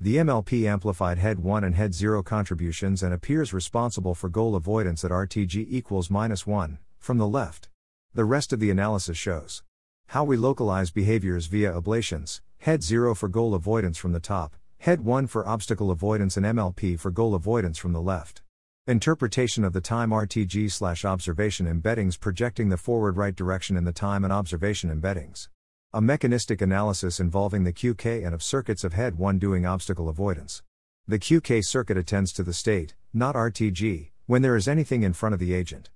The 0.00 0.16
MLP 0.16 0.66
amplified 0.66 1.18
head 1.18 1.38
1 1.38 1.62
and 1.62 1.76
head 1.76 1.94
0 1.94 2.24
contributions 2.24 3.04
and 3.04 3.14
appears 3.14 3.54
responsible 3.54 4.16
for 4.16 4.28
goal 4.28 4.56
avoidance 4.56 5.04
at 5.04 5.12
RTG 5.12 5.66
equals 5.68 6.10
minus 6.10 6.48
1, 6.48 6.80
from 6.98 7.18
the 7.18 7.28
left. 7.28 7.68
The 8.12 8.24
rest 8.24 8.52
of 8.52 8.58
the 8.58 8.70
analysis 8.72 9.16
shows. 9.16 9.62
How 10.10 10.24
we 10.24 10.36
localize 10.36 10.90
behaviors 10.90 11.46
via 11.46 11.72
ablations, 11.72 12.40
head 12.58 12.82
0 12.82 13.14
for 13.14 13.28
goal 13.28 13.54
avoidance 13.54 13.96
from 13.96 14.10
the 14.10 14.18
top, 14.18 14.56
head 14.78 15.02
1 15.02 15.28
for 15.28 15.46
obstacle 15.46 15.92
avoidance 15.92 16.36
and 16.36 16.44
MLP 16.44 16.98
for 16.98 17.12
goal 17.12 17.36
avoidance 17.36 17.78
from 17.78 17.92
the 17.92 18.02
left. 18.02 18.42
Interpretation 18.88 19.62
of 19.62 19.72
the 19.72 19.80
time 19.80 20.10
RTG 20.10 20.72
slash 20.72 21.04
observation 21.04 21.68
embeddings 21.68 22.18
projecting 22.18 22.70
the 22.70 22.76
forward 22.76 23.16
right 23.16 23.36
direction 23.36 23.76
in 23.76 23.84
the 23.84 23.92
time 23.92 24.24
and 24.24 24.32
observation 24.32 24.90
embeddings. 24.90 25.46
A 25.92 26.00
mechanistic 26.00 26.60
analysis 26.60 27.20
involving 27.20 27.62
the 27.62 27.72
QK 27.72 28.26
and 28.26 28.34
OV 28.34 28.42
circuits 28.42 28.82
of 28.82 28.94
head 28.94 29.16
1 29.16 29.38
doing 29.38 29.64
obstacle 29.64 30.08
avoidance. 30.08 30.64
The 31.06 31.20
QK 31.20 31.64
circuit 31.64 31.96
attends 31.96 32.32
to 32.32 32.42
the 32.42 32.52
state, 32.52 32.96
not 33.14 33.36
RTG, 33.36 34.10
when 34.26 34.42
there 34.42 34.56
is 34.56 34.66
anything 34.66 35.04
in 35.04 35.12
front 35.12 35.34
of 35.34 35.38
the 35.38 35.54
agent. 35.54 35.88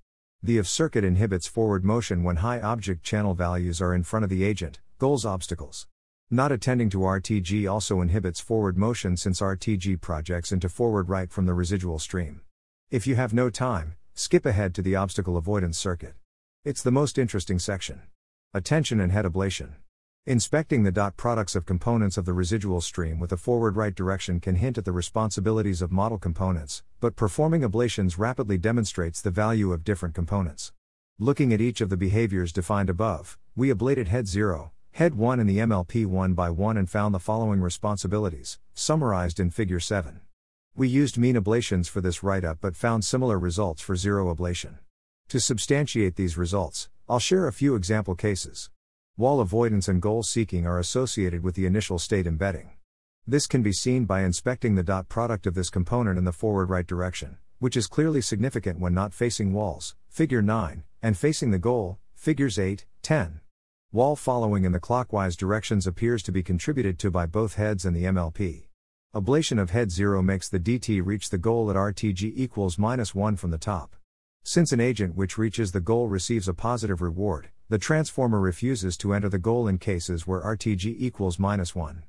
The 0.43 0.59
OV 0.59 0.67
circuit 0.67 1.03
inhibits 1.03 1.47
forward 1.47 1.83
motion 1.83 2.23
when 2.23 2.37
high 2.37 2.61
object 2.61 3.03
channel 3.03 3.33
values 3.33 3.81
are 3.81 3.93
in 3.93 4.03
front 4.03 4.23
of 4.23 4.29
the 4.29 4.43
agent, 4.43 4.79
goals 4.99 5.25
obstacles. 5.25 5.87
Not 6.29 6.51
attending 6.51 6.89
to 6.91 6.99
RTG 6.99 7.71
also 7.71 8.01
inhibits 8.01 8.39
forward 8.39 8.77
motion 8.77 9.17
since 9.17 9.41
RTG 9.41 10.01
projects 10.01 10.51
into 10.51 10.69
forward 10.69 11.09
right 11.09 11.31
from 11.31 11.45
the 11.45 11.53
residual 11.53 11.99
stream. 11.99 12.41
If 12.91 13.07
you 13.07 13.15
have 13.15 13.33
no 13.33 13.49
time, 13.49 13.95
skip 14.13 14.45
ahead 14.45 14.73
to 14.75 14.81
the 14.81 14.95
obstacle 14.95 15.37
avoidance 15.37 15.77
circuit. 15.77 16.15
It's 16.63 16.81
the 16.81 16.91
most 16.91 17.17
interesting 17.17 17.59
section. 17.59 18.01
Attention 18.53 18.99
and 18.99 19.11
head 19.11 19.25
ablation. 19.25 19.75
Inspecting 20.27 20.81
the 20.81 20.91
dot 20.91 21.17
products 21.17 21.55
of 21.55 21.67
components 21.67 22.17
of 22.17 22.25
the 22.25 22.33
residual 22.33 22.81
stream 22.81 23.19
with 23.19 23.31
a 23.31 23.37
forward 23.37 23.75
right 23.75 23.93
direction 23.93 24.39
can 24.39 24.55
hint 24.55 24.75
at 24.75 24.83
the 24.83 24.91
responsibilities 24.91 25.83
of 25.83 25.91
model 25.91 26.17
components, 26.17 26.81
but 26.99 27.15
performing 27.15 27.61
ablations 27.61 28.17
rapidly 28.17 28.57
demonstrates 28.57 29.21
the 29.21 29.29
value 29.29 29.71
of 29.71 29.83
different 29.83 30.15
components. 30.15 30.73
Looking 31.19 31.53
at 31.53 31.61
each 31.61 31.79
of 31.79 31.89
the 31.89 31.95
behaviors 31.95 32.51
defined 32.51 32.89
above, 32.89 33.37
we 33.55 33.71
ablated 33.71 34.07
head 34.07 34.27
0, 34.27 34.71
head 34.93 35.13
1 35.13 35.39
and 35.39 35.47
the 35.47 35.59
MLP 35.59 36.07
one 36.07 36.33
by 36.33 36.49
one 36.49 36.75
and 36.75 36.89
found 36.89 37.13
the 37.13 37.19
following 37.19 37.61
responsibilities, 37.61 38.57
summarized 38.73 39.39
in 39.39 39.51
figure 39.51 39.79
7. 39.79 40.21
We 40.75 40.87
used 40.87 41.19
mean 41.19 41.35
ablations 41.35 41.87
for 41.87 42.01
this 42.01 42.23
write 42.23 42.43
up 42.43 42.57
but 42.61 42.75
found 42.75 43.05
similar 43.05 43.37
results 43.37 43.79
for 43.79 43.95
zero 43.95 44.33
ablation. 44.33 44.79
To 45.29 45.39
substantiate 45.39 46.15
these 46.15 46.35
results, 46.35 46.89
I'll 47.07 47.19
share 47.19 47.47
a 47.47 47.53
few 47.53 47.75
example 47.75 48.15
cases. 48.15 48.71
Wall 49.17 49.39
avoidance 49.39 49.87
and 49.87 50.01
goal 50.01 50.23
seeking 50.23 50.65
are 50.65 50.77
associated 50.77 51.41
with 51.41 51.55
the 51.55 51.65
initial 51.65 51.97
state 51.97 52.27
embedding. 52.27 52.71
This 53.25 53.47
can 53.47 53.63
be 53.63 53.71
seen 53.71 54.03
by 54.03 54.23
inspecting 54.23 54.75
the 54.75 54.83
dot 54.83 55.07
product 55.07 55.47
of 55.47 55.53
this 55.53 55.69
component 55.69 56.17
in 56.17 56.25
the 56.25 56.33
forward 56.33 56.69
right 56.69 56.85
direction, 56.85 57.37
which 57.59 57.77
is 57.77 57.87
clearly 57.87 58.19
significant 58.19 58.77
when 58.77 58.93
not 58.93 59.13
facing 59.13 59.53
walls, 59.53 59.95
figure 60.09 60.41
9, 60.41 60.83
and 61.01 61.17
facing 61.17 61.51
the 61.51 61.57
goal, 61.57 61.97
figures 62.13 62.59
8, 62.59 62.85
10. 63.03 63.39
Wall 63.93 64.17
following 64.17 64.65
in 64.65 64.73
the 64.73 64.81
clockwise 64.81 65.37
directions 65.37 65.87
appears 65.87 66.21
to 66.23 66.33
be 66.33 66.43
contributed 66.43 66.99
to 66.99 67.09
by 67.09 67.25
both 67.25 67.55
heads 67.55 67.85
and 67.85 67.95
the 67.95 68.03
MLP. 68.03 68.65
Ablation 69.15 69.61
of 69.61 69.69
head 69.69 69.91
0 69.91 70.21
makes 70.23 70.49
the 70.49 70.59
DT 70.59 71.01
reach 71.01 71.29
the 71.29 71.37
goal 71.37 71.69
at 71.69 71.77
RTG 71.77 72.33
equals 72.35 72.77
minus 72.77 73.15
1 73.15 73.37
from 73.37 73.51
the 73.51 73.57
top. 73.57 73.95
Since 74.43 74.73
an 74.73 74.81
agent 74.81 75.15
which 75.15 75.37
reaches 75.37 75.71
the 75.71 75.79
goal 75.79 76.09
receives 76.09 76.49
a 76.49 76.53
positive 76.53 77.01
reward, 77.01 77.49
the 77.67 77.79
transformer 77.79 78.39
refuses 78.39 78.95
to 78.95 79.11
enter 79.11 79.27
the 79.27 79.39
goal 79.39 79.67
in 79.67 79.79
cases 79.79 80.27
where 80.27 80.41
RTG 80.41 80.95
equals 80.99 81.39
minus 81.39 81.73
1. 81.73 82.03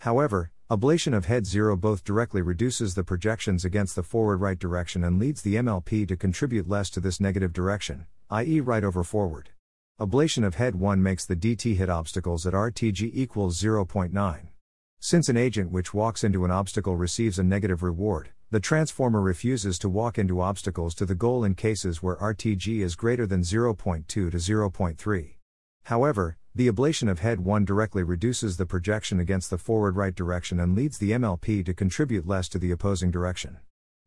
However, 0.00 0.50
ablation 0.70 1.16
of 1.16 1.24
head 1.24 1.46
0 1.46 1.76
both 1.76 2.04
directly 2.04 2.42
reduces 2.42 2.94
the 2.94 3.02
projections 3.02 3.64
against 3.64 3.96
the 3.96 4.02
forward 4.02 4.36
right 4.36 4.58
direction 4.58 5.02
and 5.02 5.18
leads 5.18 5.40
the 5.40 5.54
MLP 5.54 6.06
to 6.08 6.16
contribute 6.16 6.68
less 6.68 6.90
to 6.90 7.00
this 7.00 7.20
negative 7.20 7.54
direction, 7.54 8.06
i.e., 8.28 8.60
right 8.60 8.84
over 8.84 9.02
forward. 9.02 9.48
Ablation 9.98 10.44
of 10.44 10.56
head 10.56 10.74
1 10.74 11.02
makes 11.02 11.24
the 11.24 11.34
DT 11.34 11.76
hit 11.76 11.88
obstacles 11.88 12.46
at 12.46 12.52
RTG 12.52 13.10
equals 13.14 13.60
0.9. 13.60 14.40
Since 15.00 15.28
an 15.30 15.38
agent 15.38 15.70
which 15.70 15.94
walks 15.94 16.22
into 16.22 16.44
an 16.44 16.50
obstacle 16.50 16.96
receives 16.96 17.38
a 17.38 17.42
negative 17.42 17.82
reward, 17.82 18.28
the 18.50 18.60
transformer 18.60 19.20
refuses 19.20 19.78
to 19.78 19.90
walk 19.90 20.18
into 20.18 20.40
obstacles 20.40 20.94
to 20.94 21.04
the 21.04 21.14
goal 21.14 21.44
in 21.44 21.54
cases 21.54 22.02
where 22.02 22.16
RTG 22.16 22.80
is 22.80 22.96
greater 22.96 23.26
than 23.26 23.42
0.2 23.42 24.06
to 24.06 24.30
0.3. 24.30 25.34
However, 25.84 26.38
the 26.54 26.68
ablation 26.68 27.10
of 27.10 27.18
head 27.18 27.40
1 27.40 27.66
directly 27.66 28.02
reduces 28.02 28.56
the 28.56 28.64
projection 28.64 29.20
against 29.20 29.50
the 29.50 29.58
forward 29.58 29.96
right 29.96 30.14
direction 30.14 30.58
and 30.60 30.74
leads 30.74 30.96
the 30.96 31.10
MLP 31.10 31.62
to 31.66 31.74
contribute 31.74 32.26
less 32.26 32.48
to 32.48 32.58
the 32.58 32.70
opposing 32.70 33.10
direction. 33.10 33.58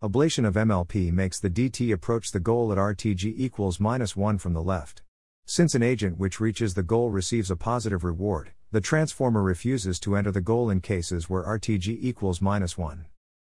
Ablation 0.02 0.48
of 0.48 0.56
MLP 0.56 1.12
makes 1.14 1.40
the 1.40 1.50
DT 1.50 1.94
approach 1.94 2.32
the 2.32 2.40
goal 2.40 2.72
at 2.72 2.80
RTG 2.80 3.36
equals 3.38 3.80
minus 3.80 4.16
1 4.16 4.40
from 4.40 4.54
the 4.54 4.64
left. 4.64 5.04
Since 5.46 5.76
an 5.76 5.84
agent 5.84 6.18
which 6.18 6.40
reaches 6.40 6.74
the 6.74 6.82
goal 6.82 7.12
receives 7.12 7.52
a 7.52 7.56
positive 7.56 8.04
reward, 8.04 8.54
the 8.72 8.82
transformer 8.82 9.44
refuses 9.44 10.00
to 10.00 10.16
enter 10.16 10.32
the 10.32 10.42
goal 10.42 10.72
in 10.72 10.82
cases 10.82 11.30
where 11.30 11.44
RTG 11.44 12.00
equals 12.02 12.42
minus 12.42 12.76
1. 12.76 13.06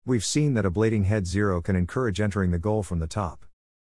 We've 0.06 0.24
seen 0.24 0.54
that 0.54 0.64
ablating 0.64 1.04
head 1.04 1.26
0 1.26 1.60
can 1.60 1.76
encourage 1.76 2.20
entering 2.20 2.50
the 2.50 2.58
goal 2.58 2.82
from 2.82 2.98
the 2.98 3.06
top. 3.06 3.44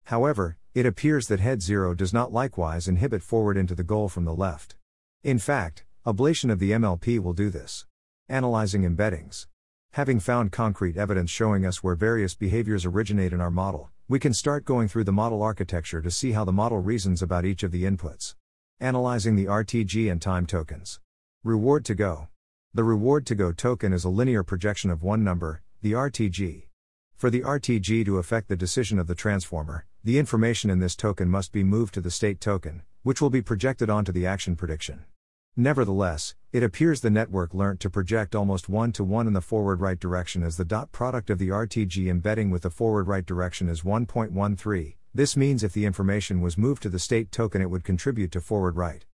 However, 0.04 0.56
it 0.74 0.86
appears 0.86 1.28
that 1.28 1.40
head 1.40 1.62
0 1.62 1.94
does 1.94 2.12
not 2.12 2.32
likewise 2.32 2.88
inhibit 2.88 3.22
forward 3.22 3.56
into 3.56 3.74
the 3.74 3.84
goal 3.84 4.08
from 4.08 4.24
the 4.24 4.34
left. 4.34 4.76
In 5.22 5.38
fact, 5.38 5.84
ablation 6.06 6.50
of 6.50 6.58
the 6.58 6.72
MLP 6.72 7.18
will 7.18 7.32
do 7.32 7.50
this. 7.50 7.86
Analyzing 8.28 8.82
embeddings. 8.82 9.46
Having 9.92 10.20
found 10.20 10.52
concrete 10.52 10.96
evidence 10.96 11.30
showing 11.30 11.64
us 11.64 11.82
where 11.82 11.94
various 11.94 12.34
behaviors 12.34 12.84
originate 12.84 13.32
in 13.32 13.40
our 13.40 13.50
model, 13.50 13.90
we 14.08 14.18
can 14.18 14.32
start 14.32 14.64
going 14.64 14.88
through 14.88 15.04
the 15.04 15.12
model 15.12 15.42
architecture 15.42 16.00
to 16.00 16.10
see 16.10 16.32
how 16.32 16.44
the 16.44 16.52
model 16.52 16.78
reasons 16.78 17.22
about 17.22 17.44
each 17.44 17.62
of 17.62 17.72
the 17.72 17.84
inputs. 17.84 18.34
Analyzing 18.80 19.36
the 19.36 19.46
RTG 19.46 20.10
and 20.10 20.22
time 20.22 20.46
tokens. 20.46 21.00
Reward 21.42 21.84
to 21.84 21.94
go. 21.94 22.28
The 22.72 22.84
reward 22.84 23.26
to 23.26 23.34
go 23.34 23.50
token 23.50 23.92
is 23.92 24.04
a 24.04 24.08
linear 24.08 24.42
projection 24.42 24.90
of 24.90 25.02
one 25.02 25.24
number, 25.24 25.62
the 25.80 25.92
RTG. 25.92 26.64
For 27.14 27.30
the 27.30 27.42
RTG 27.42 28.04
to 28.04 28.18
affect 28.18 28.49
the 28.49 28.56
decision 28.56 28.99
of 28.99 29.06
the 29.06 29.14
transformer, 29.14 29.87
the 30.02 30.18
information 30.18 30.70
in 30.70 30.80
this 30.80 30.97
token 30.97 31.28
must 31.28 31.52
be 31.52 31.62
moved 31.62 31.94
to 31.94 32.00
the 32.00 32.11
state 32.11 32.40
token, 32.40 32.82
which 33.04 33.20
will 33.20 33.30
be 33.30 33.42
projected 33.42 33.88
onto 33.88 34.11
the 34.11 34.26
action 34.26 34.56
prediction. 34.56 35.04
Nevertheless, 35.56 36.35
it 36.52 36.64
appears 36.64 37.00
the 37.00 37.11
network 37.11 37.54
learnt 37.54 37.78
to 37.80 37.90
project 37.90 38.35
almost 38.35 38.68
one 38.68 38.90
to 38.92 39.04
one 39.04 39.28
in 39.28 39.35
the 39.35 39.40
forward 39.40 39.80
right 39.80 40.00
direction 40.00 40.42
as 40.42 40.56
the 40.56 40.64
dot 40.64 40.90
product 40.90 41.30
of 41.30 41.38
the 41.38 41.50
RTG 41.50 42.08
embedding 42.08 42.50
with 42.50 42.62
the 42.62 42.70
forward 42.70 43.06
right 43.06 43.25
direction 43.25 43.68
is 43.68 43.82
1.13. 43.82 44.94
This 45.14 45.37
means 45.37 45.62
if 45.62 45.73
the 45.73 45.87
information 45.87 46.40
was 46.40 46.58
moved 46.58 46.82
to 46.82 46.88
the 46.88 46.99
state 46.99 47.30
token, 47.30 47.62
it 47.62 47.70
would 47.70 47.85
contribute 47.85 48.32
to 48.32 48.40
forward 48.40 48.76
right. 48.76 49.04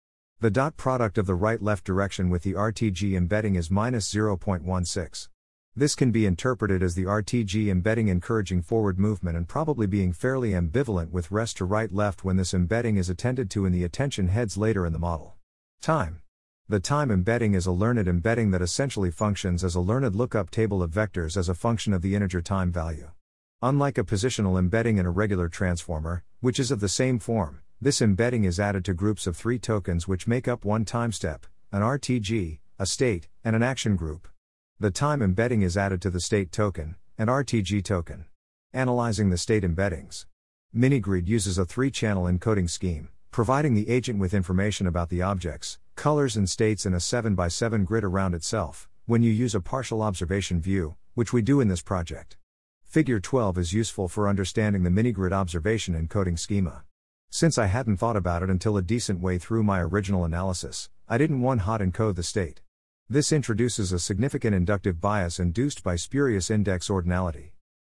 The 0.40 0.50
dot 0.50 0.78
product 0.78 1.18
of 1.18 1.26
the 1.26 1.35
right 1.35 1.61
left 1.61 1.85
direction 1.85 2.30
with 2.30 2.42
the 2.42 2.54
RTG 2.54 3.16
embedding 3.16 3.54
is 3.54 3.71
minus 3.71 4.11
0.16. 4.12 5.28
This 5.76 5.97
can 5.97 6.12
be 6.12 6.25
interpreted 6.25 6.85
as 6.85 6.95
the 6.95 7.02
RTG 7.02 7.69
embedding 7.69 8.07
encouraging 8.07 8.62
forward 8.62 8.97
movement 8.97 9.37
and 9.37 9.49
probably 9.49 9.88
being 9.88 10.12
fairly 10.12 10.52
ambivalent 10.52 11.11
with 11.11 11.33
rest 11.33 11.57
to 11.57 11.64
right 11.64 11.93
left 11.93 12.23
when 12.23 12.37
this 12.37 12.54
embedding 12.54 12.97
is 12.97 13.11
attended 13.11 13.50
to 13.50 13.66
in 13.66 13.73
the 13.73 13.83
attention 13.83 14.28
heads 14.28 14.57
later 14.57 14.87
in 14.87 14.93
the 14.93 15.00
model. 15.00 15.35
Time. 15.81 16.21
The 16.69 16.78
time 16.78 17.11
embedding 17.11 17.54
is 17.54 17.66
a 17.66 17.73
learned 17.73 18.07
embedding 18.07 18.52
that 18.52 18.62
essentially 18.62 19.11
functions 19.11 19.64
as 19.64 19.75
a 19.75 19.81
learned 19.81 20.14
lookup 20.14 20.49
table 20.49 20.81
of 20.81 20.93
vectors 20.93 21.37
as 21.37 21.49
a 21.49 21.54
function 21.54 21.93
of 21.93 22.02
the 22.02 22.14
integer 22.14 22.40
time 22.40 22.71
value. 22.71 23.11
Unlike 23.61 23.99
a 23.99 24.04
positional 24.04 24.61
embedding 24.61 24.99
in 24.99 25.07
a 25.07 25.11
regular 25.11 25.49
transformer, 25.49 26.23
which 26.38 26.61
is 26.61 26.71
of 26.71 26.78
the 26.78 26.88
same 26.88 27.19
form, 27.19 27.62
this 27.81 28.00
embedding 28.00 28.45
is 28.45 28.61
added 28.61 28.85
to 28.85 28.95
groups 28.95 29.26
of 29.26 29.37
three 29.37 29.59
tokens 29.59 30.07
which 30.07 30.28
make 30.28 30.47
up 30.47 30.64
one 30.64 30.85
time 30.85 31.11
step, 31.11 31.47
an 31.73 31.83
RTG, 31.83 32.61
a 32.78 32.87
state, 32.87 33.26
and 33.43 33.57
an 33.57 33.64
action 33.64 33.97
group. 33.97 34.28
The 34.81 34.90
time 34.90 35.23
embedding 35.23 35.62
is 35.62 35.76
added 35.76 36.02
to 36.02 36.11
the 36.11 36.19
state 36.21 36.50
token, 36.50 36.97
and 37.16 37.31
RTG 37.31 37.85
token. 37.85 38.25
Analyzing 38.73 39.31
the 39.31 39.38
state 39.38 39.62
embeddings. 39.62 40.26
Minigrid 40.76 41.28
uses 41.28 41.59
a 41.59 41.64
three 41.64 41.93
channel 41.93 42.25
encoding 42.25 42.69
scheme, 42.69 43.09
providing 43.31 43.75
the 43.75 43.88
agent 43.88 44.19
with 44.19 44.35
information 44.35 44.88
about 44.88 45.11
the 45.11 45.23
objects, 45.23 45.78
colors 45.95 46.37
and 46.37 46.50
states 46.50 46.85
in 46.85 46.93
a 46.93 46.97
7x7 46.97 47.85
grid 47.85 48.02
around 48.02 48.35
itself, 48.35 48.88
when 49.07 49.23
you 49.23 49.31
use 49.31 49.54
a 49.54 49.61
partial 49.61 50.02
observation 50.02 50.61
view, 50.61 50.97
which 51.14 51.33
we 51.33 51.40
do 51.40 51.61
in 51.61 51.69
this 51.69 51.81
project. 51.81 52.37
Figure 52.83 53.21
12 53.21 53.59
is 53.59 53.73
useful 53.73 54.09
for 54.09 54.28
understanding 54.28 54.83
the 54.83 54.90
minigrid 54.90 55.33
observation 55.33 55.95
encoding 55.95 56.37
schema. 56.37 56.83
Since 57.31 57.59
I 57.59 57.66
hadn't 57.66 57.99
thought 57.99 58.16
about 58.16 58.43
it 58.43 58.50
until 58.50 58.76
a 58.76 58.83
decent 58.83 59.21
way 59.21 59.38
through 59.38 59.62
my 59.62 59.81
original 59.81 60.25
analysis, 60.25 60.90
I 61.09 61.16
didn't 61.16 61.43
one 61.43 61.59
hot 61.61 61.81
encode 61.81 62.16
the 62.16 62.25
state. 62.25 62.61
This 63.11 63.32
introduces 63.32 63.92
a 63.92 63.99
significant 63.99 64.54
inductive 64.54 64.99
bias 64.99 65.38
induced 65.38 65.84
by 65.84 65.94
spurious 65.94 66.50
index 66.50 66.88
ordinality. 66.88 67.50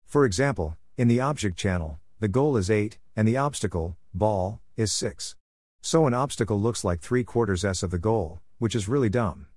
For 0.05 0.25
example, 0.25 0.75
in 0.97 1.07
the 1.07 1.21
object 1.21 1.57
channel, 1.57 1.99
the 2.19 2.27
goal 2.27 2.57
is 2.57 2.69
8, 2.69 2.99
and 3.15 3.25
the 3.25 3.37
obstacle, 3.37 3.95
ball, 4.13 4.59
is 4.75 4.91
6. 4.91 5.37
So 5.81 6.07
an 6.07 6.13
obstacle 6.13 6.59
looks 6.59 6.83
like 6.83 6.99
3 6.99 7.23
quarters 7.23 7.63
s 7.63 7.83
of 7.83 7.91
the 7.91 7.97
goal, 7.97 8.41
which 8.59 8.75
is 8.75 8.89
really 8.89 9.07
dumb. 9.07 9.47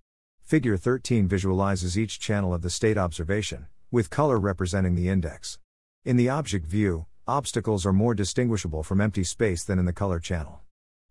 Figure 0.40 0.76
13 0.76 1.26
visualizes 1.26 1.98
each 1.98 2.20
channel 2.20 2.54
of 2.54 2.62
the 2.62 2.70
state 2.70 2.96
observation, 2.96 3.66
with 3.90 4.08
color 4.08 4.38
representing 4.38 4.94
the 4.94 5.08
index. 5.08 5.58
In 6.04 6.16
the 6.16 6.28
object 6.28 6.64
view, 6.64 7.06
obstacles 7.26 7.84
are 7.84 7.92
more 7.92 8.14
distinguishable 8.14 8.84
from 8.84 9.00
empty 9.00 9.24
space 9.24 9.64
than 9.64 9.80
in 9.80 9.84
the 9.84 9.92
color 9.92 10.20
channel. 10.20 10.60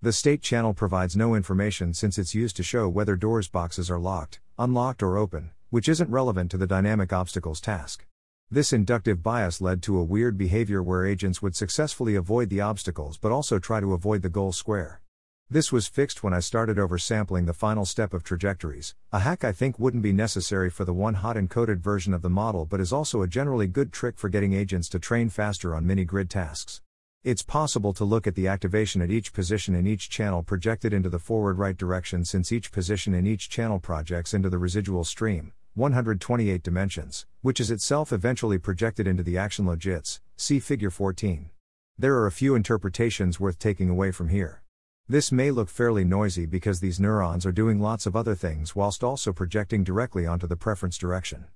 The 0.02 0.14
state 0.14 0.42
channel 0.42 0.74
provides 0.74 1.18
no 1.18 1.36
information 1.36 1.94
since 1.94 2.18
it's 2.18 2.34
used 2.34 2.56
to 2.56 2.64
show 2.64 2.88
whether 2.88 3.18
doors 3.18 3.50
boxes 3.50 3.92
are 3.92 4.00
locked, 4.00 4.40
unlocked, 4.58 5.04
or 5.04 5.18
open, 5.18 5.52
which 5.72 5.90
isn't 5.90 6.10
relevant 6.10 6.52
to 6.52 6.58
the 6.58 6.66
dynamic 6.66 7.12
obstacles 7.12 7.60
task. 7.60 8.06
This 8.50 8.72
inductive 8.72 9.22
bias 9.22 9.60
led 9.60 9.84
to 9.84 10.00
a 10.00 10.04
weird 10.06 10.38
behavior 10.38 10.82
where 10.82 11.06
agents 11.06 11.42
would 11.42 11.54
successfully 11.54 12.16
avoid 12.16 12.50
the 12.50 12.62
obstacles 12.62 13.18
but 13.18 13.34
also 13.34 13.60
try 13.60 13.82
to 13.82 13.94
avoid 13.94 14.22
the 14.22 14.30
goal 14.30 14.54
square. 14.54 15.02
This 15.50 15.74
was 15.74 15.90
fixed 15.90 16.24
when 16.24 16.34
I 16.34 16.40
started 16.40 16.78
oversampling 16.78 17.46
the 17.46 17.54
final 17.54 17.84
step 17.84 18.14
of 18.14 18.24
trajectories, 18.24 18.96
a 19.12 19.20
hack 19.20 19.44
I 19.44 19.52
think 19.52 19.80
wouldn't 19.80 20.04
be 20.04 20.14
necessary 20.14 20.70
for 20.70 20.86
the 20.86 20.94
one 20.94 21.16
hot 21.16 21.36
encoded 21.36 21.80
version 21.80 22.14
of 22.14 22.22
the 22.22 22.30
model 22.30 22.66
but 22.66 22.80
is 22.80 22.94
also 22.94 23.22
a 23.22 23.28
generally 23.28 23.68
good 23.68 23.92
trick 23.92 24.18
for 24.18 24.30
getting 24.30 24.54
agents 24.54 24.88
to 24.90 25.00
train 25.00 25.28
faster 25.28 25.76
on 25.76 25.86
mini 25.86 26.06
grid 26.06 26.30
tasks. 26.30 26.80
It's 27.26 27.44
possible 27.44 27.92
to 27.96 28.06
look 28.06 28.28
at 28.28 28.36
the 28.36 28.48
activation 28.48 29.02
at 29.02 29.12
each 29.12 29.34
position 29.34 29.76
in 29.76 29.86
each 29.86 30.10
channel 30.10 30.42
projected 30.42 30.94
into 30.94 31.10
the 31.10 31.20
forward 31.20 31.58
right 31.58 31.76
direction 31.76 32.24
since 32.24 32.50
each 32.50 32.72
position 32.72 33.14
in 33.14 33.28
each 33.28 33.50
channel 33.50 33.78
projects 33.78 34.34
into 34.34 34.50
the 34.50 34.58
residual 34.58 35.04
stream, 35.04 35.52
128 35.74 36.64
dimensions, 36.64 37.26
which 37.42 37.60
is 37.60 37.72
itself 37.72 38.14
eventually 38.14 38.58
projected 38.58 39.06
into 39.06 39.22
the 39.22 39.38
action 39.38 39.66
logits, 39.66 40.22
see 40.38 40.62
figure 40.62 40.90
14. 40.90 41.50
There 41.98 42.16
are 42.16 42.26
a 42.26 42.32
few 42.32 42.56
interpretations 42.56 43.38
worth 43.38 43.60
taking 43.60 43.90
away 43.90 44.12
from 44.12 44.30
here. 44.30 44.64
This 45.10 45.30
may 45.30 45.52
look 45.52 45.68
fairly 45.68 46.06
noisy 46.06 46.46
because 46.46 46.80
these 46.80 47.02
neurons 47.02 47.46
are 47.46 47.52
doing 47.52 47.82
lots 47.82 48.06
of 48.06 48.16
other 48.16 48.34
things 48.34 48.78
whilst 48.78 49.04
also 49.04 49.34
projecting 49.34 49.84
directly 49.84 50.26
onto 50.26 50.48
the 50.48 50.56
preference 50.56 50.98
direction. 50.98 51.48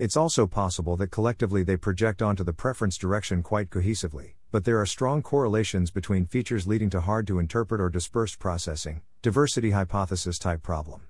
It's 0.00 0.16
also 0.16 0.48
possible 0.48 0.96
that 0.96 1.12
collectively 1.12 1.62
they 1.62 1.76
project 1.76 2.22
onto 2.22 2.42
the 2.42 2.52
preference 2.52 2.98
direction 2.98 3.44
quite 3.44 3.70
cohesively, 3.70 4.32
but 4.52 4.64
there 4.64 4.78
are 4.78 4.86
strong 4.86 5.22
correlations 5.22 5.90
between 5.90 6.26
features 6.26 6.66
leading 6.66 6.90
to 6.90 7.00
hard 7.00 7.26
to 7.26 7.38
interpret 7.38 7.80
or 7.80 7.88
dispersed 7.88 8.38
processing, 8.38 9.00
diversity 9.22 9.70
hypothesis 9.70 10.38
type 10.38 10.62
problem. 10.62 11.00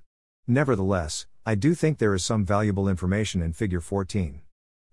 Nevertheless, 0.47 1.27
I 1.45 1.57
do 1.57 1.75
think 1.75 1.99
there 1.99 2.15
is 2.15 2.25
some 2.25 2.45
valuable 2.45 2.89
information 2.89 3.43
in 3.43 3.53
Figure 3.53 3.81
14. 3.81 4.43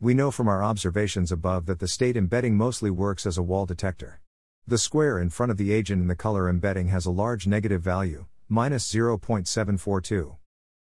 We 0.02 0.16
know 0.16 0.32
from 0.32 0.48
our 0.48 0.64
observations 0.64 1.32
above 1.32 1.68
that 1.68 1.78
the 1.78 1.88
state 1.88 2.18
embedding 2.18 2.58
mostly 2.58 2.90
works 2.90 3.28
as 3.28 3.38
a 3.38 3.44
wall 3.44 3.68
detector. 3.68 4.20
The 4.66 4.80
square 4.80 5.20
in 5.20 5.30
front 5.30 5.52
of 5.52 5.58
the 5.58 5.72
agent 5.72 6.02
in 6.02 6.08
the 6.08 6.16
color 6.16 6.50
embedding 6.50 6.88
has 6.88 7.06
a 7.06 7.12
large 7.12 7.46
negative 7.46 7.84
value, 7.84 8.26
minus 8.48 8.92
0.742. 8.92 10.38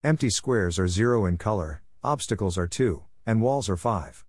Empty 0.04 0.30
squares 0.30 0.78
are 0.78 0.86
0 0.86 1.26
in 1.26 1.36
color, 1.36 1.82
obstacles 2.04 2.56
are 2.56 2.68
2, 2.68 3.02
and 3.26 3.42
walls 3.42 3.68
are 3.68 3.76
5. 3.76 4.25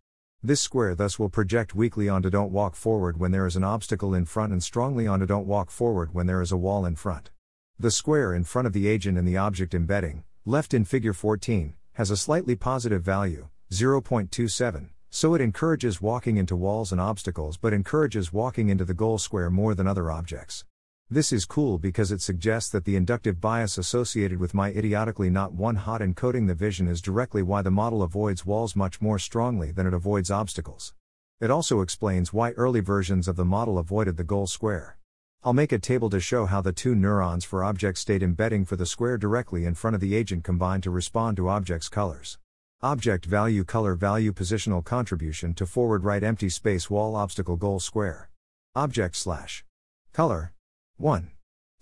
This 0.47 0.61
square 0.61 0.95
thus 0.95 1.19
will 1.19 1.27
project 1.27 1.75
weakly 1.75 2.07
onto 2.07 2.29
don't 2.29 2.53
walk 2.53 2.73
forward 2.73 3.19
when 3.19 3.31
there 3.31 3.45
is 3.45 3.57
an 3.57 3.65
obstacle 3.65 4.13
in 4.13 4.23
front 4.23 4.53
and 4.53 4.63
strongly 4.63 5.05
onto 5.05 5.25
don't 5.25 5.45
walk 5.45 5.69
forward 5.69 6.13
when 6.13 6.25
there 6.25 6.41
is 6.41 6.53
a 6.53 6.55
wall 6.55 6.85
in 6.85 6.95
front. 6.95 7.31
The 7.77 7.91
square 7.91 8.33
in 8.33 8.45
front 8.45 8.65
of 8.65 8.71
the 8.71 8.87
agent 8.87 9.17
and 9.17 9.27
the 9.27 9.35
object 9.35 9.73
embedding, 9.73 10.23
left 10.45 10.73
in 10.73 10.85
figure 10.85 11.11
14, 11.11 11.73
has 11.95 12.11
a 12.11 12.15
slightly 12.15 12.55
positive 12.55 13.03
value, 13.03 13.49
0.27, 13.73 14.87
so 15.09 15.33
it 15.33 15.41
encourages 15.41 16.01
walking 16.01 16.37
into 16.37 16.55
walls 16.55 16.93
and 16.93 17.01
obstacles 17.01 17.57
but 17.57 17.73
encourages 17.73 18.31
walking 18.31 18.69
into 18.69 18.85
the 18.85 18.93
goal 18.93 19.17
square 19.17 19.49
more 19.49 19.75
than 19.75 19.85
other 19.85 20.09
objects. 20.09 20.63
This 21.09 21.31
is 21.31 21.45
cool 21.45 21.77
because 21.77 22.11
it 22.11 22.19
suggests 22.19 22.69
that 22.71 22.83
the 22.83 22.97
inductive 22.97 23.39
bias 23.39 23.77
associated 23.77 24.39
with 24.39 24.53
my 24.53 24.71
idiotically 24.71 25.29
not 25.29 25.53
one 25.53 25.77
hot 25.77 26.01
encoding 26.01 26.47
the 26.47 26.53
vision 26.53 26.85
is 26.85 27.01
directly 27.01 27.41
why 27.41 27.61
the 27.61 27.71
model 27.71 28.03
avoids 28.03 28.45
walls 28.45 28.75
much 28.75 28.99
more 28.99 29.17
strongly 29.17 29.71
than 29.71 29.87
it 29.87 29.93
avoids 29.93 30.29
obstacles. 30.29 30.93
It 31.39 31.49
also 31.49 31.79
explains 31.79 32.33
why 32.33 32.51
early 32.51 32.81
versions 32.81 33.29
of 33.29 33.37
the 33.37 33.45
model 33.45 33.77
avoided 33.77 34.17
the 34.17 34.25
goal 34.25 34.47
square. 34.47 34.97
I'll 35.45 35.53
make 35.53 35.71
a 35.71 35.79
table 35.79 36.09
to 36.09 36.19
show 36.19 36.45
how 36.45 36.59
the 36.59 36.73
two 36.73 36.93
neurons 36.93 37.45
for 37.45 37.63
object 37.63 37.99
state 37.99 38.21
embedding 38.21 38.65
for 38.65 38.75
the 38.75 38.85
square 38.85 39.17
directly 39.17 39.63
in 39.63 39.75
front 39.75 39.95
of 39.95 40.01
the 40.01 40.13
agent 40.13 40.43
combine 40.43 40.81
to 40.81 40.91
respond 40.91 41.37
to 41.37 41.47
object's 41.47 41.87
colors. 41.87 42.37
Object 42.81 43.23
value 43.23 43.63
color 43.63 43.95
value 43.95 44.33
positional 44.33 44.83
contribution 44.83 45.53
to 45.53 45.65
forward 45.65 46.03
right 46.03 46.21
empty 46.21 46.49
space 46.49 46.89
wall 46.89 47.15
obstacle 47.15 47.55
goal 47.55 47.79
square. 47.79 48.29
Object 48.75 49.15
slash 49.15 49.63
color 50.11 50.51
1 50.97 51.31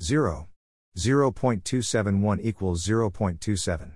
0 0.01 0.47
0.271 0.97 2.39
equals 2.41 2.86
0.27 2.86 3.91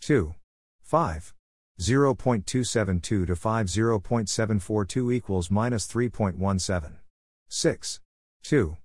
2 0.00 0.34
5 0.82 1.34
0.272 1.80 3.26
to 3.26 3.36
5 3.36 3.66
0.742 3.66 5.14
equals 5.14 5.50
minus 5.50 5.86
3.17 5.86 6.92
6 7.48 8.00
2 8.42 8.76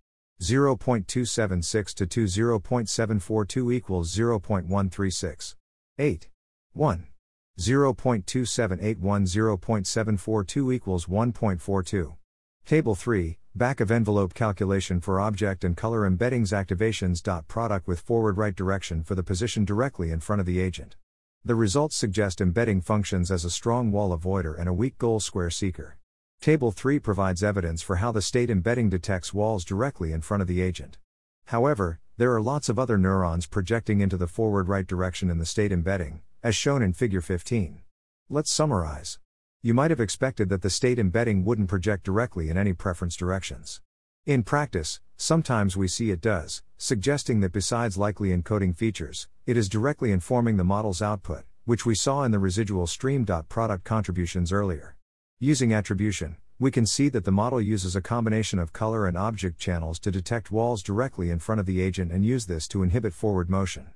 0.276 0.42 1.94
to 1.94 2.06
2 2.06 2.26
0.742 2.26 3.74
equals 3.74 4.16
0.136 4.16 5.56
8 5.98 6.30
1 6.74 7.08
0.27810 7.58 8.98
0.742 9.00 10.74
equals 10.74 11.06
1.42. 11.06 12.16
Table 12.66 12.96
3, 12.96 13.38
back 13.56 13.80
of 13.80 13.90
envelope 13.90 14.34
calculation 14.34 15.00
for 15.00 15.18
object 15.18 15.64
and 15.64 15.78
color 15.78 16.02
embeddings 16.02 16.52
activations. 16.52 17.24
Dot 17.24 17.48
product 17.48 17.88
with 17.88 18.02
forward 18.02 18.38
right 18.38 18.54
direction 18.54 19.02
for 19.02 19.16
the 19.16 19.24
position 19.24 19.64
directly 19.64 20.12
in 20.12 20.20
front 20.20 20.42
of 20.42 20.46
the 20.46 20.60
agent. 20.60 20.98
The 21.46 21.56
results 21.56 21.96
suggest 21.96 22.42
embedding 22.42 22.82
functions 22.82 23.32
as 23.32 23.46
a 23.46 23.50
strong 23.50 23.94
wall 23.94 24.18
avoider 24.18 24.60
and 24.60 24.68
a 24.68 24.74
weak 24.74 24.98
goal 24.98 25.22
square 25.22 25.50
seeker. 25.50 25.98
Table 26.42 26.74
3 26.74 27.00
provides 27.00 27.44
evidence 27.44 27.82
for 27.82 27.96
how 27.98 28.12
the 28.12 28.22
state 28.22 28.50
embedding 28.50 28.90
detects 28.90 29.34
walls 29.34 29.64
directly 29.64 30.12
in 30.12 30.20
front 30.20 30.42
of 30.42 30.48
the 30.48 30.62
agent. 30.62 30.98
However, 31.46 32.00
there 32.18 32.34
are 32.34 32.42
lots 32.42 32.68
of 32.68 32.78
other 32.78 32.98
neurons 32.98 33.48
projecting 33.48 34.02
into 34.02 34.18
the 34.18 34.28
forward 34.28 34.68
right 34.68 34.86
direction 34.86 35.30
in 35.30 35.38
the 35.38 35.46
state 35.46 35.72
embedding, 35.72 36.22
as 36.44 36.56
shown 36.56 36.82
in 36.82 36.92
Figure 36.92 37.22
15. 37.22 37.80
Let's 38.30 38.52
summarize. 38.52 39.20
You 39.66 39.74
might 39.74 39.90
have 39.90 40.00
expected 40.00 40.50
that 40.50 40.62
the 40.62 40.70
state 40.70 41.00
embedding 41.00 41.44
wouldn't 41.44 41.70
project 41.70 42.04
directly 42.04 42.52
in 42.52 42.56
any 42.56 42.72
preference 42.72 43.16
directions. 43.16 43.82
In 44.28 44.44
practice, 44.44 45.02
sometimes 45.18 45.76
we 45.76 45.88
see 45.88 46.12
it 46.12 46.22
does, 46.22 46.62
suggesting 46.78 47.40
that 47.40 47.52
besides 47.52 47.98
likely 47.98 48.30
encoding 48.30 48.78
features, 48.78 49.28
it 49.48 49.58
is 49.58 49.68
directly 49.68 50.12
informing 50.12 50.58
the 50.58 50.64
model's 50.64 51.02
output, 51.02 51.46
which 51.64 51.84
we 51.84 51.96
saw 51.96 52.22
in 52.22 52.30
the 52.30 52.38
residual 52.38 52.86
stream. 52.86 53.24
dot 53.24 53.50
Product 53.50 53.84
contributions 53.84 54.52
earlier. 54.52 54.98
Using 55.40 55.74
attribution, 55.74 56.38
we 56.60 56.70
can 56.70 56.86
see 56.86 57.10
that 57.10 57.26
the 57.26 57.32
model 57.32 57.60
uses 57.60 57.96
a 57.96 58.04
combination 58.04 58.60
of 58.60 58.72
color 58.72 59.08
and 59.08 59.18
object 59.18 59.58
channels 59.58 59.98
to 60.02 60.12
detect 60.12 60.52
walls 60.52 60.84
directly 60.84 61.32
in 61.32 61.40
front 61.40 61.60
of 61.60 61.66
the 61.66 61.82
agent 61.82 62.12
and 62.12 62.24
use 62.24 62.46
this 62.46 62.68
to 62.68 62.84
inhibit 62.84 63.16
forward 63.16 63.50
motion. 63.50 63.88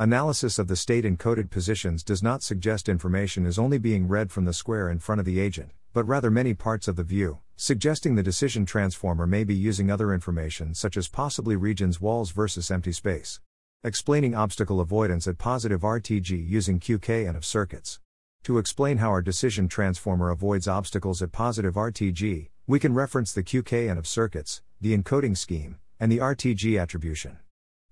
Analysis 0.00 0.58
of 0.58 0.66
the 0.66 0.74
state 0.74 1.04
encoded 1.04 1.50
positions 1.50 2.02
does 2.02 2.20
not 2.20 2.42
suggest 2.42 2.88
information 2.88 3.46
is 3.46 3.60
only 3.60 3.78
being 3.78 4.08
read 4.08 4.32
from 4.32 4.44
the 4.44 4.52
square 4.52 4.90
in 4.90 4.98
front 4.98 5.20
of 5.20 5.24
the 5.24 5.38
agent, 5.38 5.70
but 5.92 6.02
rather 6.02 6.32
many 6.32 6.52
parts 6.52 6.88
of 6.88 6.96
the 6.96 7.04
view, 7.04 7.38
suggesting 7.54 8.16
the 8.16 8.22
decision 8.24 8.66
transformer 8.66 9.24
may 9.24 9.44
be 9.44 9.54
using 9.54 9.92
other 9.92 10.12
information 10.12 10.74
such 10.74 10.96
as 10.96 11.06
possibly 11.06 11.54
regions 11.54 12.00
walls 12.00 12.32
versus 12.32 12.72
empty 12.72 12.90
space. 12.90 13.38
Explaining 13.84 14.34
obstacle 14.34 14.80
avoidance 14.80 15.28
at 15.28 15.38
positive 15.38 15.82
RTG 15.82 16.44
using 16.44 16.80
QK-and 16.80 17.36
OV 17.36 17.44
circuits. 17.44 18.00
To 18.42 18.58
explain 18.58 18.98
how 18.98 19.10
our 19.10 19.22
decision 19.22 19.68
transformer 19.68 20.30
avoids 20.30 20.66
obstacles 20.66 21.22
at 21.22 21.30
positive 21.30 21.74
RTG, 21.74 22.48
we 22.66 22.80
can 22.80 22.94
reference 22.94 23.32
the 23.32 23.44
QK-and 23.44 24.00
OV 24.00 24.08
circuits, 24.08 24.60
the 24.80 24.98
encoding 24.98 25.36
scheme, 25.36 25.78
and 26.00 26.10
the 26.10 26.18
RTG 26.18 26.82
attribution. 26.82 27.38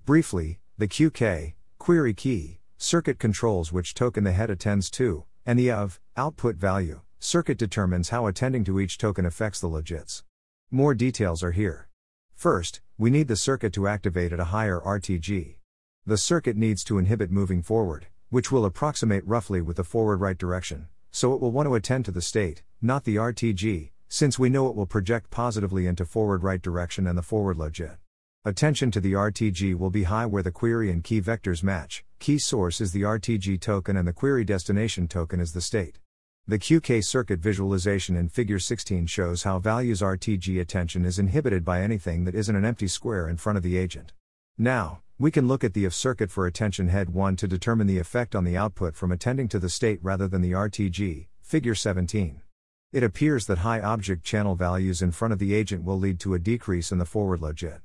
Briefly, 0.04 0.58
the 0.76 0.88
QK, 0.88 1.54
query 1.83 2.14
key, 2.14 2.61
circuit 2.77 3.18
controls 3.18 3.73
which 3.73 3.92
token 3.92 4.23
the 4.23 4.31
head 4.31 4.51
attends 4.51 4.88
to, 4.88 5.25
and 5.45 5.59
the 5.59 5.68
OV, 5.68 5.99
output 6.16 6.55
value, 6.55 7.01
circuit 7.18 7.59
determines 7.59 8.11
how 8.11 8.29
attending 8.29 8.62
to 8.62 8.79
each 8.79 8.97
token 8.97 9.27
affects 9.27 9.59
the 9.59 9.68
logits. 9.68 10.23
More 10.71 10.95
details 10.95 11.42
are 11.42 11.51
here. 11.51 11.88
First, 12.37 12.81
we 12.99 13.11
need 13.11 13.27
the 13.27 13.35
circuit 13.35 13.73
to 13.73 13.88
activate 13.88 14.33
at 14.33 14.38
a 14.38 14.55
higher 14.55 14.79
RTG. 14.79 15.57
The 16.07 16.16
circuit 16.16 16.57
needs 16.57 16.85
to 16.85 16.99
inhibit 16.99 17.33
moving 17.33 17.62
forward, 17.62 18.07
which 18.31 18.53
will 18.53 18.64
approximate 18.64 19.27
roughly 19.27 19.61
with 19.61 19.77
the 19.77 19.83
forward 19.83 20.21
right 20.21 20.38
direction, 20.38 20.87
so 21.11 21.35
it 21.35 21.40
will 21.40 21.51
want 21.51 21.66
to 21.66 21.75
attend 21.75 22.05
to 22.05 22.12
the 22.12 22.23
state, 22.23 22.62
not 22.81 23.03
the 23.03 23.16
RTG, 23.16 23.90
since 24.09 24.38
we 24.38 24.49
know 24.49 24.68
it 24.68 24.77
will 24.77 24.87
project 24.87 25.31
positively 25.31 25.88
into 25.88 26.07
forward 26.07 26.45
right 26.45 26.62
direction 26.62 27.09
and 27.09 27.18
the 27.18 27.23
forward 27.23 27.57
logit. 27.57 27.97
Attention 28.44 28.90
to 28.90 29.00
the 29.00 29.12
RTG 29.12 29.76
will 29.76 29.88
be 29.88 30.02
high 30.02 30.26
where 30.26 30.42
the 30.42 30.50
query 30.50 30.90
and 30.90 31.05
key 31.05 31.20
vectors 31.20 31.62
match. 31.62 32.05
Key 32.18 32.40
source 32.40 32.81
is 32.81 32.90
the 32.90 33.02
RTG 33.02 33.61
token 33.61 33.96
and 33.96 34.09
the 34.09 34.12
query 34.12 34.44
destination 34.44 35.07
token 35.07 35.38
is 35.38 35.52
the 35.52 35.61
state. 35.61 36.00
The 36.48 36.59
QK 36.59 37.05
circuit 37.05 37.38
visualization 37.38 38.16
in 38.16 38.28
Figure 38.28 38.59
16 38.59 39.07
shows 39.07 39.44
how 39.44 39.61
values 39.61 40.00
RTG 40.00 40.61
attention 40.61 41.05
is 41.05 41.20
inhibited 41.20 41.64
by 41.64 41.83
anything 41.83 42.24
that 42.24 42.35
isn't 42.35 42.57
an 42.57 42.64
empty 42.64 42.88
square 42.88 43.28
in 43.28 43.37
front 43.37 43.59
of 43.59 43.62
the 43.62 43.76
agent. 43.76 44.12
Now, 44.59 45.02
we 45.20 45.31
can 45.31 45.46
look 45.46 45.62
at 45.62 45.72
the 45.72 45.87
OV 45.87 45.94
circuit 45.94 46.28
for 46.28 46.44
attention 46.44 46.88
head 46.88 47.11
1 47.11 47.37
to 47.37 47.46
determine 47.46 47.87
the 47.87 48.00
effect 48.00 48.35
on 48.35 48.42
the 48.42 48.57
output 48.57 48.96
from 48.96 49.12
attending 49.12 49.46
to 49.50 49.61
the 49.61 49.70
state 49.70 50.00
rather 50.02 50.26
than 50.26 50.42
the 50.42 50.50
RTG, 50.50 51.28
Figure 51.42 51.76
17. 51.76 52.42
It 52.92 53.05
appears 53.05 53.46
that 53.46 53.59
high 53.59 53.81
object 53.81 54.24
channel 54.24 54.57
values 54.57 55.00
in 55.00 55.12
front 55.12 55.31
of 55.31 55.38
the 55.38 55.55
agent 55.55 55.85
will 55.85 55.96
lead 55.96 56.18
to 56.18 56.35
a 56.35 56.40
decrease 56.40 56.90
in 56.90 56.98
the 56.98 57.07
forward 57.07 57.38
logit. 57.38 57.83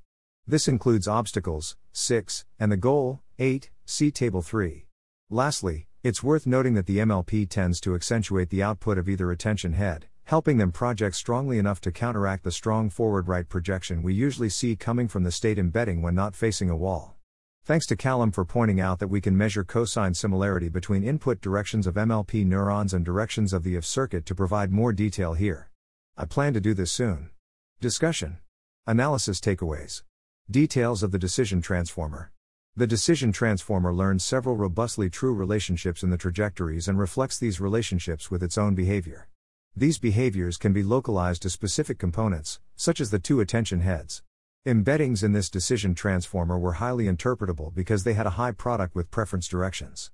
This 0.49 0.69
includes 0.69 1.09
obstacles, 1.09 1.75
6, 1.91 2.45
and 2.57 2.71
the 2.71 2.77
goal, 2.77 3.21
8, 3.37 3.69
see 3.85 4.11
Table 4.11 4.41
3. 4.41 4.85
Lastly, 5.29 5.87
it's 6.03 6.23
worth 6.23 6.47
noting 6.47 6.73
that 6.75 6.85
the 6.85 6.99
MLP 6.99 7.49
tends 7.49 7.81
to 7.81 7.95
accentuate 7.95 8.49
the 8.49 8.63
output 8.63 8.97
of 8.97 9.09
either 9.09 9.29
attention 9.29 9.73
head, 9.73 10.07
helping 10.23 10.57
them 10.57 10.71
project 10.71 11.17
strongly 11.17 11.57
enough 11.57 11.81
to 11.81 11.91
counteract 11.91 12.45
the 12.45 12.51
strong 12.53 12.89
forward 12.89 13.27
right 13.27 13.49
projection 13.49 14.01
we 14.01 14.13
usually 14.13 14.47
see 14.47 14.77
coming 14.77 15.09
from 15.09 15.23
the 15.23 15.33
state 15.33 15.59
embedding 15.59 16.01
when 16.01 16.15
not 16.15 16.33
facing 16.33 16.69
a 16.69 16.77
wall. 16.77 17.17
Thanks 17.65 17.85
to 17.87 17.97
Callum 17.97 18.31
for 18.31 18.45
pointing 18.45 18.79
out 18.79 18.99
that 18.99 19.09
we 19.09 19.19
can 19.19 19.37
measure 19.37 19.65
cosine 19.65 20.13
similarity 20.13 20.69
between 20.69 21.03
input 21.03 21.41
directions 21.41 21.85
of 21.85 21.95
MLP 21.95 22.45
neurons 22.45 22.93
and 22.93 23.03
directions 23.03 23.51
of 23.51 23.63
the 23.63 23.75
OV 23.75 23.85
circuit 23.85 24.25
to 24.25 24.33
provide 24.33 24.71
more 24.71 24.93
detail 24.93 25.33
here. 25.33 25.69
I 26.15 26.23
plan 26.23 26.53
to 26.53 26.61
do 26.61 26.73
this 26.73 26.93
soon. 26.93 27.31
Discussion. 27.81 28.37
Analysis 28.85 29.41
takeaways. 29.41 30.03
Details 30.49 31.03
of 31.03 31.11
the 31.11 31.19
decision 31.19 31.59
transformer. 31.59 32.31
The 32.73 32.87
decision 32.87 33.33
transformer 33.33 33.93
learns 33.93 34.23
several 34.23 34.55
robustly 34.55 35.09
true 35.09 35.33
relationships 35.33 36.03
in 36.03 36.09
the 36.09 36.17
trajectories 36.17 36.87
and 36.87 36.97
reflects 36.97 37.37
these 37.37 37.59
relationships 37.59 38.31
with 38.31 38.41
its 38.41 38.57
own 38.57 38.73
behavior. 38.73 39.27
These 39.75 39.99
behaviors 39.99 40.55
can 40.55 40.71
be 40.71 40.83
localized 40.83 41.41
to 41.41 41.49
specific 41.49 41.99
components, 41.99 42.61
such 42.77 43.01
as 43.01 43.09
the 43.09 43.19
two 43.19 43.41
attention 43.41 43.81
heads. 43.81 44.23
Embeddings 44.65 45.21
in 45.21 45.33
this 45.33 45.49
decision 45.49 45.93
transformer 45.93 46.57
were 46.57 46.73
highly 46.73 47.07
interpretable 47.07 47.75
because 47.75 48.05
they 48.05 48.13
had 48.13 48.25
a 48.25 48.37
high 48.39 48.53
product 48.53 48.95
with 48.95 49.11
preference 49.11 49.49
directions. 49.49 50.11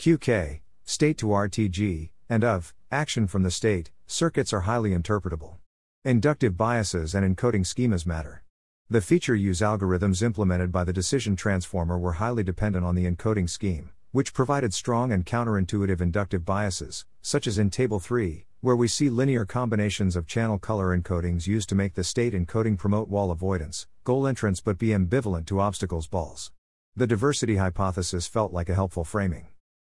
QK, 0.00 0.62
state 0.84 1.18
to 1.18 1.26
RTG, 1.26 2.10
and 2.28 2.42
OV, 2.42 2.74
action 2.90 3.28
from 3.28 3.44
the 3.44 3.52
state, 3.52 3.92
circuits 4.08 4.52
are 4.52 4.62
highly 4.62 4.90
interpretable. 4.90 5.58
Inductive 6.04 6.56
biases 6.56 7.14
and 7.14 7.36
encoding 7.36 7.64
schemas 7.64 8.04
matter. 8.04 8.42
The 8.88 9.00
feature 9.00 9.34
use 9.34 9.62
algorithms 9.62 10.22
implemented 10.22 10.70
by 10.70 10.84
the 10.84 10.92
decision 10.92 11.34
transformer 11.34 11.98
were 11.98 12.12
highly 12.12 12.44
dependent 12.44 12.84
on 12.84 12.94
the 12.94 13.04
encoding 13.04 13.50
scheme, 13.50 13.90
which 14.12 14.32
provided 14.32 14.72
strong 14.72 15.10
and 15.10 15.26
counterintuitive 15.26 16.00
inductive 16.00 16.44
biases, 16.44 17.04
such 17.20 17.48
as 17.48 17.58
in 17.58 17.68
Table 17.68 17.98
3, 17.98 18.46
where 18.60 18.76
we 18.76 18.86
see 18.86 19.10
linear 19.10 19.44
combinations 19.44 20.14
of 20.14 20.28
channel 20.28 20.56
color 20.56 20.96
encodings 20.96 21.48
used 21.48 21.68
to 21.68 21.74
make 21.74 21.94
the 21.94 22.04
state 22.04 22.32
encoding 22.32 22.78
promote 22.78 23.08
wall 23.08 23.32
avoidance, 23.32 23.88
goal 24.04 24.24
entrance 24.24 24.60
but 24.60 24.78
be 24.78 24.90
ambivalent 24.90 25.46
to 25.46 25.58
obstacles 25.58 26.06
balls. 26.06 26.52
The 26.94 27.08
diversity 27.08 27.56
hypothesis 27.56 28.28
felt 28.28 28.52
like 28.52 28.68
a 28.68 28.74
helpful 28.76 29.02
framing. 29.02 29.48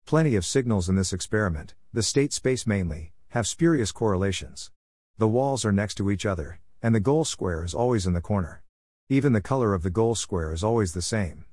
Plenty 0.06 0.36
of 0.36 0.46
signals 0.46 0.88
in 0.88 0.96
this 0.96 1.14
experiment, 1.14 1.74
the 1.92 2.04
state 2.04 2.32
space 2.32 2.68
mainly, 2.68 3.14
have 3.30 3.48
spurious 3.48 3.92
correlations. 3.92 4.70
The 5.18 5.28
walls 5.28 5.66
are 5.66 5.72
next 5.72 5.96
to 5.96 6.12
each 6.12 6.28
other, 6.28 6.60
and 6.84 6.94
the 6.94 7.00
goal 7.00 7.26
square 7.26 7.64
is 7.64 7.74
always 7.74 8.06
in 8.06 8.14
the 8.14 8.22
corner. 8.22 8.63
Even 9.10 9.34
the 9.34 9.42
color 9.42 9.74
of 9.74 9.84
the 9.84 9.90
goal 9.90 10.16
square 10.16 10.54
is 10.54 10.64
always 10.64 10.94
the 10.94 11.02
same. 11.02 11.44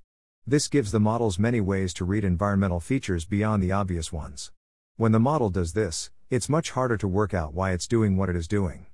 This 0.47 0.69
gives 0.69 0.93
the 0.93 1.01
models 1.01 1.37
many 1.37 1.61
ways 1.61 1.93
to 1.95 2.05
read 2.05 2.25
environmental 2.25 2.79
features 2.79 3.25
beyond 3.25 3.61
the 3.61 3.73
obvious 3.73 4.13
ones. 4.13 4.53
When 4.97 5.11
the 5.11 5.19
model 5.19 5.51
does 5.51 5.73
this, 5.73 6.11
it's 6.31 6.49
much 6.49 6.71
harder 6.71 6.97
to 6.99 7.09
work 7.09 7.35
out 7.35 7.53
why 7.53 7.73
it's 7.73 7.89
doing 7.89 8.17
what 8.17 8.29
it 8.29 8.37
is 8.37 8.47
doing. 8.47 8.87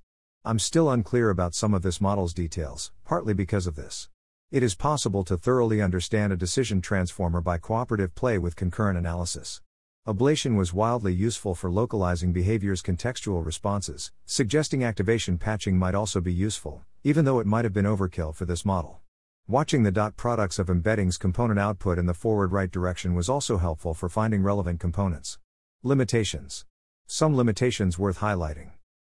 I'm 0.42 0.58
still 0.58 0.90
unclear 0.90 1.28
about 1.28 1.54
some 1.54 1.74
of 1.74 1.82
this 1.82 2.00
model's 2.00 2.32
details, 2.32 2.92
partly 3.04 3.34
because 3.34 3.66
of 3.66 3.76
this. 3.76 4.08
It 4.50 4.62
is 4.62 4.74
possible 4.74 5.22
to 5.24 5.36
thoroughly 5.36 5.82
understand 5.82 6.32
a 6.32 6.36
decision 6.36 6.80
transformer 6.80 7.42
by 7.42 7.58
cooperative 7.58 8.14
play 8.14 8.38
with 8.38 8.56
concurrent 8.56 8.96
analysis. 8.96 9.60
Ablation 10.06 10.56
was 10.56 10.72
wildly 10.72 11.12
useful 11.12 11.52
for 11.56 11.68
localizing 11.68 12.32
behavior's 12.32 12.80
contextual 12.80 13.44
responses, 13.44 14.12
suggesting 14.24 14.84
activation 14.84 15.36
patching 15.36 15.76
might 15.76 15.96
also 15.96 16.20
be 16.20 16.32
useful, 16.32 16.84
even 17.02 17.24
though 17.24 17.40
it 17.40 17.46
might 17.46 17.64
have 17.64 17.72
been 17.72 17.86
overkill 17.86 18.32
for 18.32 18.44
this 18.44 18.64
model. 18.64 19.00
Watching 19.48 19.82
the 19.82 19.90
dot 19.90 20.16
products 20.16 20.60
of 20.60 20.68
embeddings 20.68 21.18
component 21.18 21.58
output 21.58 21.98
in 21.98 22.06
the 22.06 22.14
forward 22.14 22.52
right 22.52 22.70
direction 22.70 23.16
was 23.16 23.28
also 23.28 23.58
helpful 23.58 23.94
for 23.94 24.08
finding 24.08 24.44
relevant 24.44 24.78
components. 24.78 25.40
Limitations. 25.82 26.64
Some 27.08 27.36
limitations 27.36 27.98
worth 27.98 28.20
highlighting. 28.20 28.74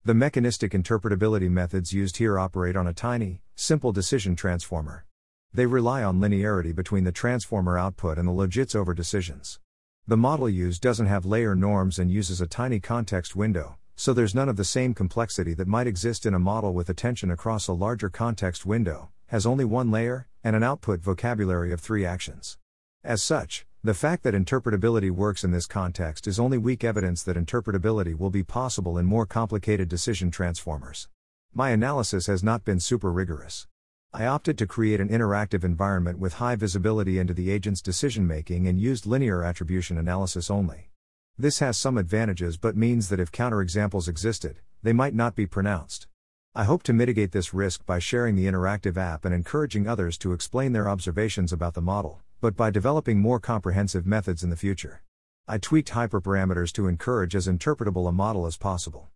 The 0.07 0.15
mechanistic 0.15 0.73
interpretability 0.73 1.51
methods 1.51 1.93
used 1.93 2.17
here 2.17 2.39
operate 2.39 2.77
on 2.77 2.87
a 2.87 2.95
tiny, 2.95 3.43
simple 3.55 3.93
decision 3.93 4.37
transformer. 4.37 5.05
They 5.53 5.67
rely 5.67 6.03
on 6.03 6.19
linearity 6.19 6.75
between 6.75 7.05
the 7.05 7.13
transformer 7.13 7.77
output 7.77 8.17
and 8.17 8.27
the 8.27 8.33
logits 8.33 8.75
over 8.75 8.95
decisions. 8.95 9.61
The 10.09 10.17
model 10.17 10.49
used 10.49 10.81
doesn't 10.81 11.05
have 11.05 11.27
layer 11.27 11.55
norms 11.55 11.99
and 11.99 12.11
uses 12.11 12.41
a 12.41 12.47
tiny 12.47 12.81
context 12.81 13.37
window, 13.37 13.77
so 13.95 14.15
there's 14.15 14.35
none 14.35 14.49
of 14.49 14.57
the 14.57 14.65
same 14.65 14.95
complexity 14.95 15.53
that 15.53 15.69
might 15.69 15.87
exist 15.87 16.25
in 16.25 16.33
a 16.33 16.39
model 16.39 16.73
with 16.73 16.89
attention 16.89 17.31
across 17.31 17.69
a 17.69 17.75
larger 17.75 18.09
context 18.09 18.65
window, 18.65 19.11
has 19.27 19.45
only 19.45 19.67
one 19.67 19.91
layer, 19.91 20.27
and 20.43 20.57
an 20.57 20.63
output 20.63 21.01
vocabulary 21.01 21.75
of 21.75 21.81
three 21.83 22.07
actions. 22.07 22.57
As 23.05 23.23
such, 23.23 23.67
the 23.85 23.93
fact 23.93 24.23
that 24.23 24.33
interpretability 24.33 25.11
works 25.11 25.45
in 25.45 25.51
this 25.51 25.67
context 25.67 26.27
is 26.27 26.41
only 26.41 26.57
weak 26.57 26.85
evidence 26.85 27.23
that 27.25 27.37
interpretability 27.37 28.19
will 28.19 28.31
be 28.31 28.43
possible 28.43 28.97
in 28.97 29.05
more 29.05 29.27
complicated 29.27 29.91
decision 29.91 30.31
transformers. 30.31 31.11
My 31.53 31.69
analysis 31.69 32.29
has 32.29 32.43
not 32.43 32.65
been 32.65 32.81
super 32.81 33.13
rigorous. 33.13 33.67
I 34.15 34.25
opted 34.25 34.57
to 34.59 34.67
create 34.67 35.01
an 35.01 35.11
interactive 35.11 35.65
environment 35.65 36.19
with 36.19 36.35
high 36.35 36.57
visibility 36.57 37.19
into 37.19 37.35
the 37.35 37.51
agent's 37.51 37.83
decision 37.83 38.27
making 38.27 38.67
and 38.67 38.81
used 38.81 39.05
linear 39.05 39.45
attribution 39.45 39.99
analysis 39.99 40.51
only. 40.51 40.89
This 41.37 41.59
has 41.59 41.77
some 41.77 41.99
advantages 41.99 42.57
but 42.57 42.75
means 42.75 43.11
that 43.11 43.21
if 43.21 43.31
counterexamples 43.31 44.09
existed, 44.09 44.61
they 44.83 44.95
might 44.95 45.15
not 45.15 45.35
be 45.35 45.47
pronounced. 45.47 46.07
I 46.55 46.65
hope 46.65 46.83
to 46.85 46.95
mitigate 46.95 47.33
this 47.33 47.53
risk 47.53 47.85
by 47.85 47.99
sharing 47.99 48.35
the 48.35 48.47
interactive 48.47 48.97
app 48.97 49.27
and 49.27 49.35
encouraging 49.35 49.87
others 49.87 50.17
to 50.19 50.33
explain 50.33 50.73
their 50.73 50.89
observations 50.89 51.53
about 51.53 51.75
the 51.75 51.83
model, 51.83 52.23
but 52.41 52.57
by 52.57 52.71
developing 52.71 53.21
more 53.21 53.39
comprehensive 53.39 54.07
methods 54.07 54.43
in 54.43 54.49
the 54.49 54.57
future. 54.57 55.03
I 55.47 55.59
tweaked 55.59 55.91
hyperparameters 55.91 56.73
to 56.73 56.89
encourage 56.89 57.37
as 57.37 57.47
interpretable 57.47 58.09
a 58.09 58.13
model 58.13 58.47
as 58.47 58.57
possible. 58.57 59.11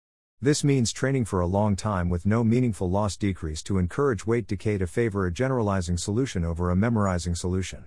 This 0.45 0.65
means 0.65 0.93
training 0.93 1.27
for 1.27 1.39
a 1.39 1.47
long 1.47 1.77
time 1.77 2.09
with 2.09 2.27
no 2.27 2.43
meaningful 2.43 2.91
loss 2.91 3.17
decrease 3.17 3.63
to 3.63 3.79
encourage 3.79 4.27
weight 4.27 4.49
decay 4.49 4.77
to 4.77 4.89
favor 4.89 5.25
a 5.25 5.33
generalizing 5.33 5.97
solution 5.97 6.45
over 6.45 6.69
a 6.69 6.75
memorizing 6.75 7.37
solution. 7.37 7.85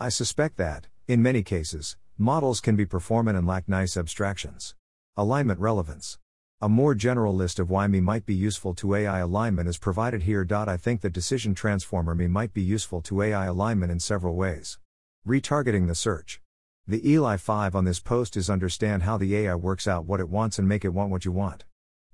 I 0.00 0.08
suspect 0.08 0.56
that, 0.56 0.88
in 1.06 1.22
many 1.22 1.44
cases, 1.44 1.96
models 2.18 2.60
can 2.60 2.74
be 2.74 2.84
performant 2.86 3.38
and 3.38 3.46
lack 3.46 3.68
nice 3.68 3.96
abstractions. 3.96 4.74
Alignment 5.16 5.60
relevance. 5.60 6.18
A 6.60 6.68
more 6.68 6.96
general 6.96 7.36
list 7.36 7.60
of 7.60 7.70
why 7.70 7.86
MI 7.86 8.00
might 8.00 8.26
be 8.26 8.34
useful 8.34 8.74
to 8.74 8.96
AI 8.96 9.20
alignment 9.20 9.68
is 9.68 9.78
provided 9.78 10.24
here. 10.24 10.44
I 10.50 10.76
think 10.76 11.02
that 11.02 11.12
decision 11.12 11.54
transformer 11.54 12.16
MI 12.16 12.26
might 12.26 12.52
be 12.52 12.62
useful 12.62 13.00
to 13.02 13.22
AI 13.22 13.46
alignment 13.46 13.92
in 13.92 14.00
several 14.00 14.34
ways. 14.34 14.80
Retargeting 15.24 15.86
the 15.86 15.94
search. 15.94 16.40
The 16.84 17.08
Eli 17.08 17.36
5 17.36 17.76
on 17.76 17.84
this 17.84 18.00
post 18.00 18.36
is 18.36 18.50
understand 18.50 19.04
how 19.04 19.18
the 19.18 19.36
AI 19.36 19.54
works 19.54 19.86
out 19.86 20.04
what 20.04 20.18
it 20.18 20.28
wants 20.28 20.58
and 20.58 20.66
make 20.66 20.84
it 20.84 20.88
want 20.88 21.12
what 21.12 21.24
you 21.24 21.30
want. 21.30 21.62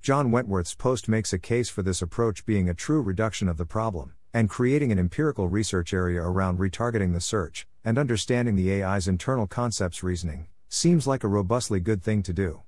John 0.00 0.30
Wentworth's 0.30 0.74
post 0.74 1.08
makes 1.08 1.32
a 1.32 1.38
case 1.38 1.68
for 1.68 1.82
this 1.82 2.00
approach 2.00 2.46
being 2.46 2.68
a 2.68 2.74
true 2.74 3.02
reduction 3.02 3.48
of 3.48 3.56
the 3.56 3.66
problem, 3.66 4.14
and 4.32 4.48
creating 4.48 4.92
an 4.92 4.98
empirical 4.98 5.48
research 5.48 5.92
area 5.92 6.22
around 6.22 6.58
retargeting 6.58 7.12
the 7.12 7.20
search, 7.20 7.66
and 7.84 7.98
understanding 7.98 8.56
the 8.56 8.82
AI's 8.82 9.08
internal 9.08 9.46
concepts 9.46 10.02
reasoning, 10.02 10.46
seems 10.68 11.06
like 11.06 11.24
a 11.24 11.28
robustly 11.28 11.80
good 11.80 12.02
thing 12.02 12.22
to 12.22 12.32
do. 12.32 12.62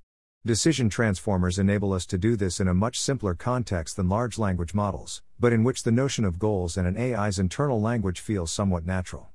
Decision 0.44 0.88
transformers 0.88 1.58
enable 1.58 1.92
us 1.92 2.06
to 2.06 2.18
do 2.18 2.34
this 2.34 2.60
in 2.60 2.68
a 2.68 2.74
much 2.74 2.98
simpler 2.98 3.34
context 3.34 3.96
than 3.96 4.08
large 4.08 4.38
language 4.38 4.74
models, 4.74 5.22
but 5.38 5.52
in 5.52 5.64
which 5.64 5.82
the 5.82 5.92
notion 5.92 6.24
of 6.24 6.38
goals 6.38 6.76
and 6.76 6.86
an 6.86 6.96
AI's 6.96 7.38
internal 7.38 7.80
language 7.80 8.20
feels 8.20 8.50
somewhat 8.50 8.86
natural. 8.86 9.28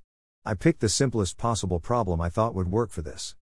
I 0.43 0.55
picked 0.55 0.79
the 0.79 0.89
simplest 0.89 1.37
possible 1.37 1.79
problem 1.79 2.19
I 2.21 2.29
thought 2.29 2.55
would 2.55 2.71
work 2.71 2.91
for 2.91 3.01
this. 3.01 3.35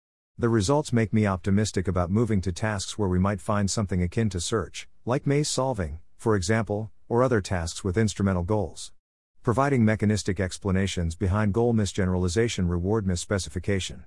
The 0.42 0.50
results 0.50 0.92
make 0.92 1.14
me 1.14 1.28
optimistic 1.28 1.88
about 1.88 2.10
moving 2.10 2.42
to 2.42 2.52
tasks 2.52 2.98
where 2.98 3.08
we 3.08 3.20
might 3.20 3.40
find 3.40 3.70
something 3.70 4.02
akin 4.02 4.28
to 4.32 4.40
search, 4.40 4.88
like 5.06 5.28
maze 5.28 5.48
solving, 5.48 6.00
for 6.18 6.36
example, 6.36 6.90
or 7.08 7.22
other 7.22 7.42
tasks 7.42 7.84
with 7.84 7.96
instrumental 7.96 8.42
goals. 8.42 8.92
Providing 9.44 9.86
mechanistic 9.86 10.40
explanations 10.40 11.14
behind 11.16 11.54
goal 11.54 11.76
misgeneralization 11.76 12.68
reward 12.68 13.06
misspecification. 13.06 14.06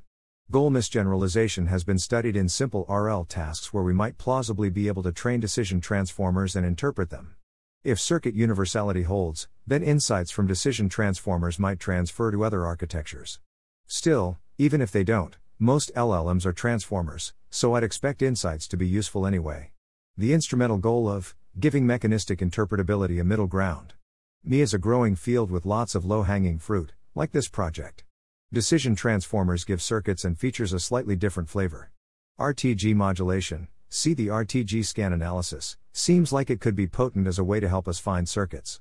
Goal 0.51 0.73
misgeneralization 0.73 1.69
has 1.69 1.85
been 1.85 2.01
studied 2.01 2.35
in 2.35 2.49
simple 2.49 2.85
RL 2.89 3.25
tasks 3.25 3.73
where 3.73 3.85
we 3.85 3.95
might 3.95 4.19
plausibly 4.19 4.71
be 4.71 4.89
able 4.89 5.05
to 5.05 5.13
train 5.13 5.39
decision 5.39 5.81
transformers 5.81 6.57
and 6.57 6.67
interpret 6.67 7.11
them. 7.11 7.37
If 7.85 8.01
circuit 8.01 8.35
universality 8.35 9.05
holds, 9.05 9.47
then 9.69 9.85
insights 9.85 10.33
from 10.33 10.49
decision 10.49 10.89
transformers 10.89 11.61
might 11.61 11.79
transfer 11.79 12.33
to 12.33 12.43
other 12.43 12.67
architectures. 12.67 13.39
Still, 13.87 14.39
even 14.59 14.83
if 14.83 14.91
they 14.91 15.05
don't, 15.05 15.37
most 15.59 15.95
LLMs 15.95 16.45
are 16.45 16.53
transformers, 16.53 17.33
so 17.49 17.75
I'd 17.75 17.85
expect 17.85 18.23
insights 18.23 18.67
to 18.69 18.77
be 18.77 18.89
useful 18.89 19.25
anyway. 19.25 19.71
The 20.17 20.33
instrumental 20.33 20.79
goal 20.79 21.09
of 21.09 21.37
giving 21.61 21.87
mechanistic 21.87 22.41
interpretability 22.41 23.21
a 23.21 23.25
middle 23.25 23.47
ground. 23.47 23.95
MI 24.43 24.61
is 24.61 24.75
a 24.75 24.79
growing 24.79 25.15
field 25.15 25.53
with 25.53 25.65
lots 25.65 25.95
of 25.95 26.05
low 26.05 26.23
hanging 26.23 26.59
fruit, 26.59 26.93
like 27.15 27.31
this 27.31 27.49
project. 27.49 28.03
Decision 28.53 28.97
transformers 28.97 29.65
give 29.65 29.81
circuits 29.81 30.25
and 30.25 30.37
features 30.37 30.73
a 30.73 30.81
slightly 30.81 31.15
different 31.15 31.49
flavor. 31.49 31.93
RTG 32.39 32.95
modulation, 32.97 33.69
see 33.89 34.13
the 34.13 34.27
RTG 34.27 34.85
scan 34.85 35.13
analysis, 35.13 35.77
seems 35.93 36.33
like 36.33 36.51
it 36.51 36.61
could 36.61 36.75
be 36.75 36.89
potent 36.89 37.29
as 37.29 37.39
a 37.39 37.45
way 37.45 37.61
to 37.61 37.69
help 37.69 37.87
us 37.87 38.01
find 38.01 38.29
circuits. 38.29 38.81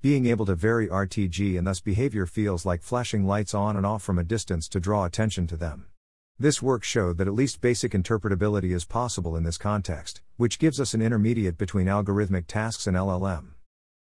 Being 0.00 0.24
able 0.26 0.46
to 0.46 0.54
vary 0.54 0.88
RTG 0.88 1.58
and 1.58 1.66
thus 1.66 1.80
behavior 1.80 2.24
feels 2.24 2.64
like 2.64 2.82
flashing 2.82 3.26
lights 3.26 3.52
on 3.52 3.76
and 3.76 3.84
off 3.84 4.02
from 4.02 4.18
a 4.18 4.24
distance 4.24 4.68
to 4.68 4.80
draw 4.80 5.04
attention 5.04 5.46
to 5.48 5.56
them. 5.58 5.86
This 6.36 6.60
work 6.60 6.82
showed 6.82 7.18
that 7.18 7.28
at 7.28 7.34
least 7.34 7.60
basic 7.60 7.92
interpretability 7.92 8.74
is 8.74 8.84
possible 8.84 9.36
in 9.36 9.44
this 9.44 9.56
context, 9.56 10.20
which 10.36 10.58
gives 10.58 10.80
us 10.80 10.92
an 10.92 11.00
intermediate 11.00 11.56
between 11.56 11.86
algorithmic 11.86 12.46
tasks 12.48 12.88
and 12.88 12.96
LLM. 12.96 13.50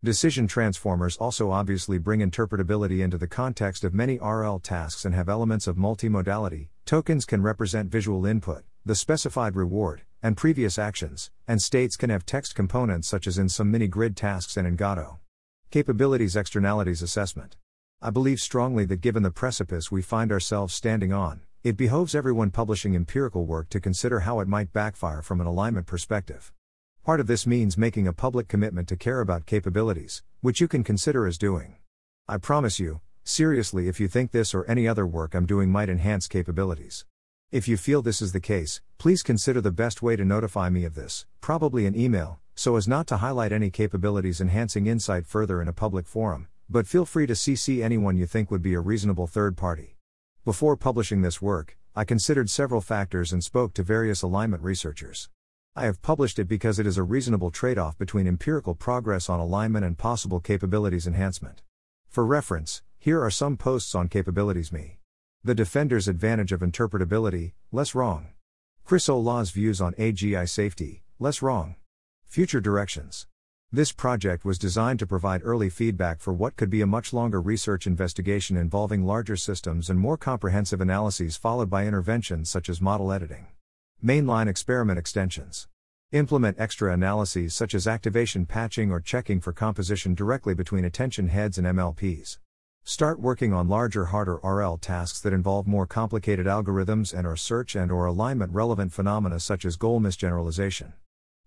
Decision 0.04 0.46
transformers 0.48 1.18
also 1.18 1.50
obviously 1.50 1.98
bring 1.98 2.20
interpretability 2.20 3.00
into 3.00 3.18
the 3.18 3.28
context 3.28 3.84
of 3.84 3.96
many 3.96 4.20
RL 4.20 4.60
tasks 4.60 5.06
and 5.06 5.16
have 5.16 5.28
elements 5.28 5.66
of 5.66 5.76
multimodality. 5.76 6.68
Tokens 6.86 7.26
can 7.26 7.42
represent 7.42 7.90
visual 7.90 8.28
input, 8.28 8.64
the 8.86 8.94
specified 8.94 9.56
reward, 9.56 10.04
and 10.22 10.38
previous 10.38 10.78
actions, 10.78 11.32
and 11.48 11.60
states 11.60 11.98
can 11.98 12.12
have 12.12 12.28
text 12.28 12.54
components 12.54 13.08
such 13.08 13.26
as 13.26 13.40
in 13.40 13.50
some 13.50 13.72
mini 13.72 13.88
grid 13.88 14.16
tasks 14.16 14.56
and 14.56 14.68
in 14.68 14.76
Gato. 14.76 15.18
Capabilities 15.72 16.36
Externalities 16.36 17.02
Assessment. 17.02 17.58
I 18.04 18.12
believe 18.12 18.40
strongly 18.40 18.86
that 18.86 19.02
given 19.02 19.24
the 19.24 19.32
precipice 19.32 19.92
we 19.92 20.04
find 20.04 20.32
ourselves 20.32 20.76
standing 20.76 21.12
on, 21.12 21.42
it 21.62 21.76
behoves 21.76 22.16
everyone 22.16 22.52
publishing 22.52 22.96
empirical 22.96 23.46
work 23.46 23.68
to 23.68 23.82
consider 23.82 24.22
how 24.22 24.40
it 24.40 24.48
might 24.48 24.72
backfire 24.72 25.22
from 25.22 25.42
an 25.42 25.48
alignment 25.48 25.86
perspective. 25.86 26.54
Part 27.04 27.20
of 27.20 27.28
this 27.28 27.46
means 27.46 27.78
making 27.78 28.08
a 28.08 28.14
public 28.14 28.48
commitment 28.48 28.88
to 28.88 28.96
care 28.96 29.20
about 29.20 29.46
capabilities, 29.46 30.24
which 30.40 30.62
you 30.62 30.70
can 30.70 30.86
consider 30.86 31.28
as 31.28 31.38
doing. 31.38 31.76
I 32.30 32.38
promise 32.38 32.80
you, 32.80 33.02
seriously, 33.26 33.90
if 33.90 34.00
you 34.00 34.08
think 34.08 34.32
this 34.32 34.54
or 34.54 34.64
any 34.72 34.88
other 34.88 35.06
work 35.06 35.36
I'm 35.36 35.46
doing 35.46 35.70
might 35.70 35.90
enhance 35.90 36.28
capabilities. 36.28 37.06
If 37.52 37.68
you 37.68 37.76
feel 37.76 38.02
this 38.02 38.22
is 38.22 38.32
the 38.32 38.40
case, 38.40 38.80
please 38.98 39.22
consider 39.22 39.60
the 39.60 39.70
best 39.70 40.02
way 40.02 40.16
to 40.16 40.24
notify 40.24 40.70
me 40.70 40.86
of 40.86 40.96
this, 40.96 41.26
probably 41.42 41.86
an 41.86 42.00
email, 42.00 42.40
so 42.56 42.78
as 42.78 42.88
not 42.88 43.06
to 43.08 43.18
highlight 43.18 43.52
any 43.52 43.70
capabilities 43.70 44.40
enhancing 44.40 44.88
insight 44.88 45.26
further 45.26 45.62
in 45.62 45.68
a 45.68 45.74
public 45.74 46.08
forum, 46.08 46.48
but 46.70 46.88
feel 46.88 47.04
free 47.04 47.28
to 47.28 47.34
CC 47.34 47.84
anyone 47.84 48.16
you 48.16 48.26
think 48.26 48.50
would 48.50 48.62
be 48.62 48.76
a 48.76 48.80
reasonable 48.80 49.28
third 49.28 49.58
party. 49.58 49.99
Before 50.46 50.78
publishing 50.78 51.22
this 51.22 51.42
work, 51.42 51.78
I 51.94 52.06
considered 52.06 52.50
several 52.50 52.80
factors 52.80 53.34
and 53.34 53.44
spoke 53.44 53.74
to 53.74 53.84
various 53.84 54.22
alignment 54.22 54.64
researchers. 54.64 55.28
I 55.76 55.84
have 55.84 56.02
published 56.02 56.40
it 56.40 56.48
because 56.48 56.80
it 56.80 56.88
is 56.88 56.98
a 56.98 57.04
reasonable 57.04 57.52
trade 57.52 57.78
off 57.78 57.98
between 57.98 58.26
empirical 58.26 58.74
progress 58.74 59.30
on 59.30 59.42
alignment 59.42 59.84
and 59.84 59.98
possible 59.98 60.40
capabilities 60.40 61.06
enhancement. 61.06 61.62
For 62.08 62.26
reference, 62.26 62.82
here 62.98 63.22
are 63.22 63.30
some 63.30 63.58
posts 63.58 63.94
on 63.94 64.08
capabilities 64.08 64.72
MI. 64.72 65.00
The 65.44 65.54
Defender's 65.54 66.08
Advantage 66.08 66.54
of 66.54 66.62
Interpretability, 66.62 67.52
less 67.74 67.94
wrong. 67.94 68.30
Chris 68.86 69.10
Olah's 69.10 69.52
views 69.52 69.82
on 69.82 69.94
AGI 69.96 70.48
safety, 70.48 71.04
less 71.20 71.42
wrong. 71.42 71.76
Future 72.26 72.62
directions. 72.62 73.28
This 73.72 73.92
project 73.92 74.46
was 74.46 74.58
designed 74.58 74.98
to 74.98 75.06
provide 75.06 75.42
early 75.44 75.70
feedback 75.70 76.22
for 76.22 76.34
what 76.34 76.56
could 76.56 76.72
be 76.72 76.82
a 76.82 76.88
much 76.88 77.14
longer 77.14 77.40
research 77.40 77.86
investigation 77.86 78.58
involving 78.58 79.06
larger 79.06 79.36
systems 79.36 79.92
and 79.92 80.00
more 80.00 80.18
comprehensive 80.18 80.82
analyses 80.82 81.38
followed 81.38 81.70
by 81.70 81.86
interventions 81.86 82.50
such 82.50 82.68
as 82.68 82.82
model 82.82 83.12
editing. 83.12 83.46
Mainline 84.04 84.48
experiment 84.48 84.98
extensions. 84.98 85.68
Implement 86.12 86.60
extra 86.60 86.92
analyses 86.92 87.54
such 87.54 87.76
as 87.76 87.86
activation 87.86 88.48
patching 88.48 88.90
or 88.90 89.00
checking 89.00 89.40
for 89.40 89.54
composition 89.54 90.16
directly 90.16 90.56
between 90.56 90.84
attention 90.84 91.28
heads 91.28 91.60
and 91.60 91.68
MLPs. 91.68 92.40
Start 92.84 93.20
working 93.20 93.54
on 93.54 93.70
larger 93.70 94.06
harder 94.06 94.40
RL 94.44 94.78
tasks 94.78 95.20
that 95.22 95.32
involve 95.32 95.68
more 95.68 95.86
complicated 95.86 96.48
algorithms 96.48 97.14
and 97.14 97.28
or 97.28 97.36
search 97.36 97.76
and 97.76 97.92
or 97.92 98.08
alignment 98.08 98.52
relevant 98.52 98.92
phenomena 98.92 99.40
such 99.40 99.64
as 99.64 99.76
goal 99.76 100.02
misgeneralization. 100.02 100.94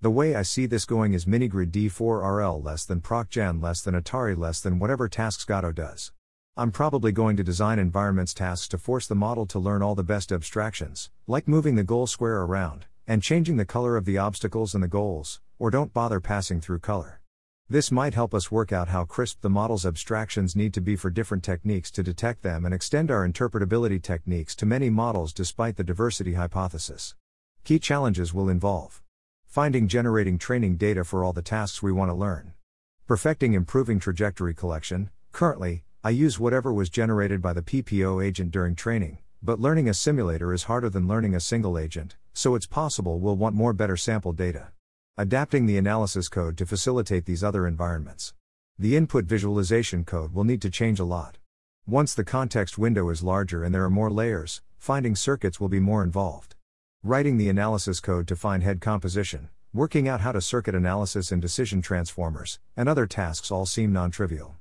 The 0.02 0.10
way 0.10 0.34
I 0.34 0.42
see 0.42 0.66
this 0.66 0.84
going 0.84 1.12
is 1.12 1.26
minigrid 1.26 1.70
D4RL 1.70 2.64
less 2.64 2.84
than 2.84 3.00
ProcGen 3.00 3.62
less 3.62 3.82
than 3.82 3.94
Atari 3.94 4.36
less 4.36 4.60
than 4.60 4.80
whatever 4.80 5.08
tasks 5.08 5.44
Gato 5.44 5.70
does. 5.70 6.10
I'm 6.56 6.72
probably 6.72 7.12
going 7.12 7.36
to 7.36 7.44
design 7.44 7.78
environments 7.78 8.34
tasks 8.34 8.66
to 8.70 8.78
force 8.78 9.06
the 9.06 9.14
model 9.14 9.46
to 9.46 9.60
learn 9.60 9.80
all 9.80 9.94
the 9.94 10.02
best 10.02 10.32
abstractions, 10.32 11.12
like 11.28 11.46
moving 11.46 11.76
the 11.76 11.84
goal 11.84 12.08
square 12.08 12.42
around, 12.42 12.86
and 13.06 13.22
changing 13.22 13.58
the 13.58 13.64
color 13.64 13.96
of 13.96 14.04
the 14.04 14.18
obstacles 14.18 14.74
and 14.74 14.82
the 14.82 14.88
goals, 14.88 15.40
or 15.60 15.70
don't 15.70 15.94
bother 15.94 16.18
passing 16.18 16.60
through 16.60 16.80
color. 16.80 17.20
This 17.68 17.92
might 17.92 18.14
help 18.14 18.34
us 18.34 18.50
work 18.50 18.72
out 18.72 18.88
how 18.88 19.04
crisp 19.04 19.40
the 19.40 19.50
model's 19.50 19.86
abstractions 19.86 20.56
need 20.56 20.74
to 20.74 20.80
be 20.80 20.96
for 20.96 21.10
different 21.10 21.44
techniques 21.44 21.92
to 21.92 22.02
detect 22.02 22.42
them 22.42 22.64
and 22.64 22.74
extend 22.74 23.12
our 23.12 23.24
interpretability 23.24 24.02
techniques 24.02 24.56
to 24.56 24.66
many 24.66 24.90
models 24.90 25.32
despite 25.32 25.76
the 25.76 25.84
diversity 25.84 26.32
hypothesis. 26.34 27.14
Key 27.62 27.78
challenges 27.78 28.34
will 28.34 28.48
involve 28.48 29.00
Finding 29.52 29.86
generating 29.86 30.38
training 30.38 30.78
data 30.78 31.04
for 31.04 31.22
all 31.22 31.34
the 31.34 31.42
tasks 31.42 31.82
we 31.82 31.92
want 31.92 32.08
to 32.08 32.14
learn. 32.14 32.54
Perfecting 33.06 33.52
improving 33.52 34.00
trajectory 34.00 34.54
collection. 34.54 35.10
Currently, 35.32 35.84
I 36.02 36.08
use 36.08 36.40
whatever 36.40 36.72
was 36.72 36.88
generated 36.88 37.42
by 37.42 37.52
the 37.52 37.60
PPO 37.60 38.24
agent 38.24 38.50
during 38.50 38.74
training, 38.74 39.18
but 39.42 39.60
learning 39.60 39.90
a 39.90 39.92
simulator 39.92 40.54
is 40.54 40.62
harder 40.62 40.88
than 40.88 41.06
learning 41.06 41.34
a 41.34 41.38
single 41.38 41.76
agent, 41.76 42.16
so 42.32 42.54
it's 42.54 42.64
possible 42.64 43.18
we'll 43.18 43.36
want 43.36 43.54
more 43.54 43.74
better 43.74 43.94
sample 43.94 44.32
data. 44.32 44.68
Adapting 45.18 45.66
the 45.66 45.76
analysis 45.76 46.30
code 46.30 46.56
to 46.56 46.64
facilitate 46.64 47.26
these 47.26 47.44
other 47.44 47.66
environments. 47.66 48.32
The 48.78 48.96
input 48.96 49.26
visualization 49.26 50.06
code 50.06 50.32
will 50.32 50.44
need 50.44 50.62
to 50.62 50.70
change 50.70 50.98
a 50.98 51.04
lot. 51.04 51.36
Once 51.86 52.14
the 52.14 52.24
context 52.24 52.78
window 52.78 53.10
is 53.10 53.22
larger 53.22 53.64
and 53.64 53.74
there 53.74 53.84
are 53.84 53.90
more 53.90 54.10
layers, 54.10 54.62
finding 54.78 55.14
circuits 55.14 55.60
will 55.60 55.68
be 55.68 55.78
more 55.78 56.02
involved. 56.02 56.54
Writing 57.04 57.36
the 57.36 57.48
analysis 57.48 57.98
code 57.98 58.28
to 58.28 58.36
find 58.36 58.62
head 58.62 58.80
composition, 58.80 59.48
working 59.74 60.06
out 60.06 60.20
how 60.20 60.30
to 60.30 60.40
circuit 60.40 60.72
analysis 60.72 61.32
and 61.32 61.42
decision 61.42 61.82
transformers, 61.82 62.60
and 62.76 62.88
other 62.88 63.08
tasks 63.08 63.50
all 63.50 63.66
seem 63.66 63.92
non 63.92 64.12
trivial. 64.12 64.54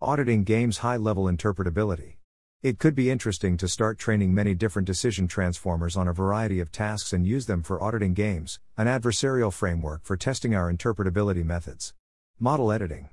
Auditing 0.00 0.44
games 0.44 0.78
high 0.78 0.96
level 0.96 1.24
interpretability. 1.24 2.18
It 2.62 2.78
could 2.78 2.94
be 2.94 3.10
interesting 3.10 3.56
to 3.56 3.66
start 3.66 3.98
training 3.98 4.32
many 4.32 4.54
different 4.54 4.86
decision 4.86 5.26
transformers 5.26 5.96
on 5.96 6.06
a 6.06 6.12
variety 6.12 6.60
of 6.60 6.70
tasks 6.70 7.12
and 7.12 7.26
use 7.26 7.46
them 7.46 7.64
for 7.64 7.82
auditing 7.82 8.14
games, 8.14 8.60
an 8.76 8.86
adversarial 8.86 9.52
framework 9.52 10.04
for 10.04 10.16
testing 10.16 10.54
our 10.54 10.72
interpretability 10.72 11.44
methods. 11.44 11.94
Model 12.38 12.70
editing. 12.70 13.08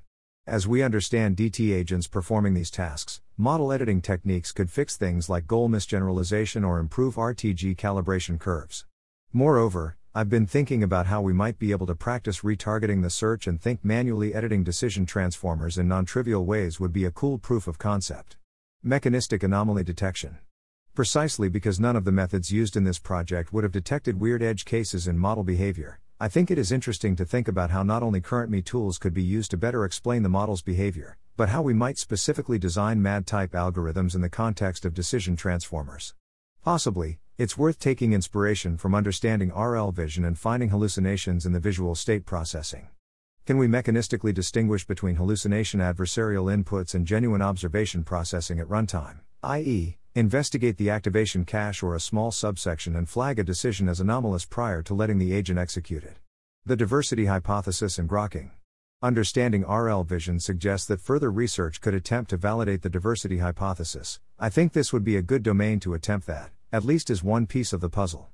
As 0.45 0.67
we 0.67 0.83
understand 0.83 1.37
DT 1.37 1.73
agents 1.73 2.05
performing 2.05 2.53
these 2.53 2.69
tasks, 2.69 3.19
model 3.37 3.73
editing 3.73 4.01
techniques 4.01 4.53
could 4.53 4.71
fix 4.71 4.95
things 4.95 5.27
like 5.27 5.45
goal 5.45 5.67
misgeneralization 5.67 6.65
or 6.65 6.79
improve 6.79 7.15
RTG 7.15 7.75
calibration 7.75 8.39
curves. 8.39 8.85
Moreover, 9.33 9.97
I've 10.13 10.29
been 10.29 10.47
thinking 10.47 10.81
about 10.81 11.07
how 11.07 11.21
we 11.21 11.33
might 11.33 11.59
be 11.59 11.71
able 11.71 11.85
to 11.87 11.95
practice 11.95 12.39
retargeting 12.41 13.01
the 13.01 13.09
search 13.09 13.45
and 13.45 13.59
think 13.59 13.83
manually 13.83 14.33
editing 14.33 14.63
decision 14.63 15.05
transformers 15.05 15.77
in 15.77 15.89
non 15.89 16.05
trivial 16.05 16.45
ways 16.45 16.79
would 16.79 16.93
be 16.93 17.03
a 17.03 17.11
cool 17.11 17.37
proof 17.37 17.67
of 17.67 17.77
concept. 17.77 18.37
Mechanistic 18.81 19.43
anomaly 19.43 19.83
detection. 19.83 20.37
Precisely 20.93 21.49
because 21.49 21.77
none 21.77 21.97
of 21.97 22.05
the 22.05 22.13
methods 22.13 22.53
used 22.53 22.77
in 22.77 22.85
this 22.85 22.99
project 22.99 23.51
would 23.51 23.65
have 23.65 23.73
detected 23.73 24.17
weird 24.17 24.41
edge 24.41 24.63
cases 24.63 25.09
in 25.09 25.19
model 25.19 25.43
behavior, 25.43 25.99
I 26.21 26.29
think 26.29 26.49
it 26.49 26.57
is 26.57 26.71
interesting 26.71 27.17
to 27.17 27.25
think 27.25 27.49
about 27.49 27.71
how 27.71 27.83
not 27.83 28.01
only 28.01 28.21
current 28.21 28.49
ME 28.49 28.61
tools 28.61 28.97
could 28.97 29.13
be 29.13 29.23
used 29.23 29.51
to 29.51 29.57
better 29.57 29.83
explain 29.83 30.23
the 30.23 30.29
model's 30.29 30.61
behavior, 30.61 31.17
but 31.37 31.49
how 31.49 31.61
we 31.61 31.73
might 31.73 31.97
specifically 31.97 32.57
design 32.57 33.01
MAD 33.01 33.27
type 33.27 33.51
algorithms 33.51 34.15
in 34.15 34.21
the 34.21 34.29
context 34.29 34.85
of 34.85 34.93
decision 34.93 35.35
transformers. 35.35 36.13
Possibly, 36.63 37.19
it's 37.37 37.57
worth 37.57 37.77
taking 37.77 38.13
inspiration 38.13 38.77
from 38.77 38.95
understanding 38.95 39.51
RL 39.51 39.91
vision 39.91 40.23
and 40.23 40.39
finding 40.39 40.69
hallucinations 40.69 41.45
in 41.45 41.51
the 41.51 41.59
visual 41.59 41.93
state 41.93 42.25
processing. 42.25 42.87
Can 43.45 43.57
we 43.57 43.67
mechanistically 43.67 44.33
distinguish 44.33 44.87
between 44.87 45.17
hallucination 45.17 45.81
adversarial 45.81 46.51
inputs 46.51 46.95
and 46.95 47.05
genuine 47.05 47.41
observation 47.41 48.03
processing 48.03 48.59
at 48.59 48.67
runtime, 48.67 49.19
i.e., 49.43 49.97
investigate 50.15 50.77
the 50.77 50.89
activation 50.89 51.43
cache 51.43 51.83
or 51.83 51.93
a 51.93 51.99
small 51.99 52.31
subsection 52.31 52.95
and 52.95 53.09
flag 53.09 53.37
a 53.37 53.43
decision 53.43 53.89
as 53.89 53.99
anomalous 53.99 54.45
prior 54.45 54.81
to 54.81 54.93
letting 54.93 55.17
the 55.17 55.33
agent 55.33 55.59
execute 55.59 56.05
it? 56.05 56.17
The 56.65 56.77
diversity 56.77 57.25
hypothesis 57.25 57.99
and 57.99 58.09
grokking. 58.09 58.51
Understanding 59.05 59.61
RL 59.67 60.03
vision 60.03 60.39
suggests 60.39 60.87
that 60.87 60.99
further 60.99 61.31
research 61.31 61.79
could 61.79 61.93
attempt 61.93 62.31
to 62.31 62.37
validate 62.37 62.81
the 62.81 62.89
diversity 62.89 63.37
hypothesis. 63.37 64.19
I 64.39 64.49
think 64.49 64.73
this 64.73 64.91
would 64.91 65.03
be 65.03 65.15
a 65.15 65.21
good 65.21 65.43
domain 65.43 65.79
to 65.81 65.93
attempt 65.93 66.25
that, 66.25 66.49
at 66.73 66.83
least 66.83 67.11
as 67.11 67.23
one 67.23 67.45
piece 67.45 67.71
of 67.71 67.81
the 67.81 67.89
puzzle. 67.89 68.29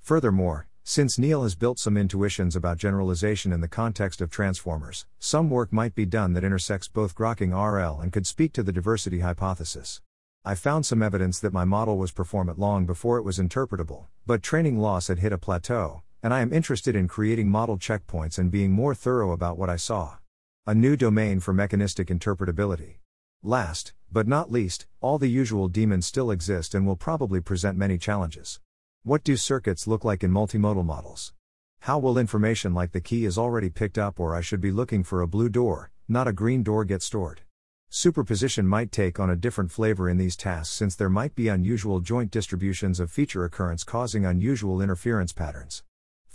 Furthermore, 0.00 0.66
since 0.82 1.16
Neel 1.16 1.44
has 1.44 1.54
built 1.54 1.78
some 1.78 1.96
intuitions 1.96 2.56
about 2.56 2.76
generalization 2.76 3.52
in 3.52 3.60
the 3.60 3.68
context 3.68 4.20
of 4.20 4.28
transformers, 4.28 5.06
some 5.20 5.48
work 5.48 5.72
might 5.72 5.94
be 5.94 6.04
done 6.04 6.32
that 6.32 6.42
intersects 6.42 6.88
both 6.88 7.14
grokking 7.14 7.52
RL 7.52 8.00
and 8.00 8.12
could 8.12 8.26
speak 8.26 8.52
to 8.54 8.64
the 8.64 8.72
diversity 8.72 9.20
hypothesis. 9.20 10.00
I 10.44 10.56
found 10.56 10.86
some 10.86 11.04
evidence 11.04 11.38
that 11.38 11.52
my 11.52 11.64
model 11.64 11.98
was 11.98 12.10
performant 12.10 12.58
long 12.58 12.84
before 12.84 13.16
it 13.18 13.24
was 13.24 13.38
interpretable, 13.38 14.06
but 14.26 14.42
training 14.42 14.80
loss 14.80 15.06
had 15.06 15.20
hit 15.20 15.32
a 15.32 15.38
plateau, 15.38 16.02
and 16.22 16.34
I 16.34 16.40
am 16.40 16.52
interested 16.52 16.96
in 16.96 17.08
creating 17.08 17.48
model 17.48 17.78
checkpoints 17.78 18.38
and 18.38 18.50
being 18.50 18.72
more 18.72 18.94
thorough 18.94 19.32
about 19.32 19.58
what 19.58 19.70
I 19.70 19.76
saw. 19.76 20.16
A 20.66 20.74
new 20.74 20.96
domain 20.96 21.40
for 21.40 21.52
mechanistic 21.52 22.08
interpretability. 22.08 22.96
Last, 23.42 23.92
but 24.10 24.26
not 24.26 24.50
least, 24.50 24.86
all 25.00 25.18
the 25.18 25.28
usual 25.28 25.68
demons 25.68 26.06
still 26.06 26.30
exist 26.30 26.74
and 26.74 26.86
will 26.86 26.96
probably 26.96 27.40
present 27.40 27.78
many 27.78 27.98
challenges. 27.98 28.60
What 29.04 29.22
do 29.22 29.36
circuits 29.36 29.86
look 29.86 30.04
like 30.04 30.24
in 30.24 30.32
multimodal 30.32 30.84
models? 30.84 31.32
How 31.80 31.98
will 31.98 32.18
information 32.18 32.74
like 32.74 32.90
the 32.90 33.00
key 33.00 33.24
is 33.24 33.38
already 33.38 33.70
picked 33.70 33.98
up 33.98 34.18
or 34.18 34.34
I 34.34 34.40
should 34.40 34.60
be 34.60 34.72
looking 34.72 35.04
for 35.04 35.22
a 35.22 35.28
blue 35.28 35.48
door, 35.48 35.92
not 36.08 36.26
a 36.26 36.32
green 36.32 36.64
door 36.64 36.84
get 36.84 37.02
stored? 37.02 37.42
Superposition 37.88 38.66
might 38.66 38.90
take 38.90 39.20
on 39.20 39.30
a 39.30 39.36
different 39.36 39.70
flavor 39.70 40.08
in 40.08 40.16
these 40.16 40.36
tasks 40.36 40.74
since 40.74 40.96
there 40.96 41.08
might 41.08 41.36
be 41.36 41.46
unusual 41.46 42.00
joint 42.00 42.32
distributions 42.32 42.98
of 42.98 43.12
feature 43.12 43.44
occurrence 43.44 43.84
causing 43.84 44.26
unusual 44.26 44.82
interference 44.82 45.32
patterns. 45.32 45.84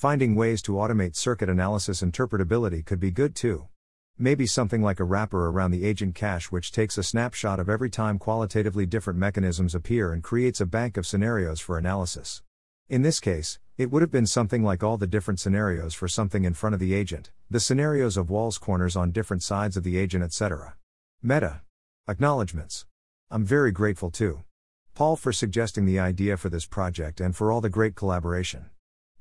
Finding 0.01 0.33
ways 0.33 0.63
to 0.63 0.71
automate 0.71 1.15
circuit 1.15 1.47
analysis 1.47 2.01
interpretability 2.01 2.83
could 2.83 2.99
be 2.99 3.11
good 3.11 3.35
too. 3.35 3.67
Maybe 4.17 4.47
something 4.47 4.81
like 4.81 4.99
a 4.99 5.03
wrapper 5.03 5.47
around 5.47 5.69
the 5.69 5.85
agent 5.85 6.15
cache 6.15 6.51
which 6.51 6.71
takes 6.71 6.97
a 6.97 7.03
snapshot 7.03 7.59
of 7.59 7.69
every 7.69 7.91
time 7.91 8.17
qualitatively 8.17 8.87
different 8.87 9.19
mechanisms 9.19 9.75
appear 9.75 10.11
and 10.11 10.23
creates 10.23 10.59
a 10.59 10.65
bank 10.65 10.97
of 10.97 11.05
scenarios 11.05 11.59
for 11.59 11.77
analysis. 11.77 12.41
In 12.89 13.03
this 13.03 13.19
case, 13.19 13.59
it 13.77 13.91
would 13.91 14.01
have 14.01 14.09
been 14.09 14.25
something 14.25 14.63
like 14.63 14.81
all 14.81 14.97
the 14.97 15.05
different 15.05 15.39
scenarios 15.39 15.93
for 15.93 16.07
something 16.07 16.45
in 16.45 16.55
front 16.55 16.73
of 16.73 16.79
the 16.79 16.95
agent, 16.95 17.29
the 17.51 17.59
scenarios 17.59 18.17
of 18.17 18.31
walls 18.31 18.57
corners 18.57 18.95
on 18.95 19.11
different 19.11 19.43
sides 19.43 19.77
of 19.77 19.83
the 19.83 19.99
agent, 19.99 20.23
etc. 20.23 20.77
Meta. 21.21 21.61
Acknowledgements. 22.07 22.87
I'm 23.29 23.45
very 23.45 23.71
grateful 23.71 24.09
to 24.09 24.41
Paul 24.95 25.15
for 25.15 25.31
suggesting 25.31 25.85
the 25.85 25.99
idea 25.99 26.37
for 26.37 26.49
this 26.49 26.65
project 26.65 27.21
and 27.21 27.35
for 27.35 27.51
all 27.51 27.61
the 27.61 27.69
great 27.69 27.93
collaboration. 27.93 28.71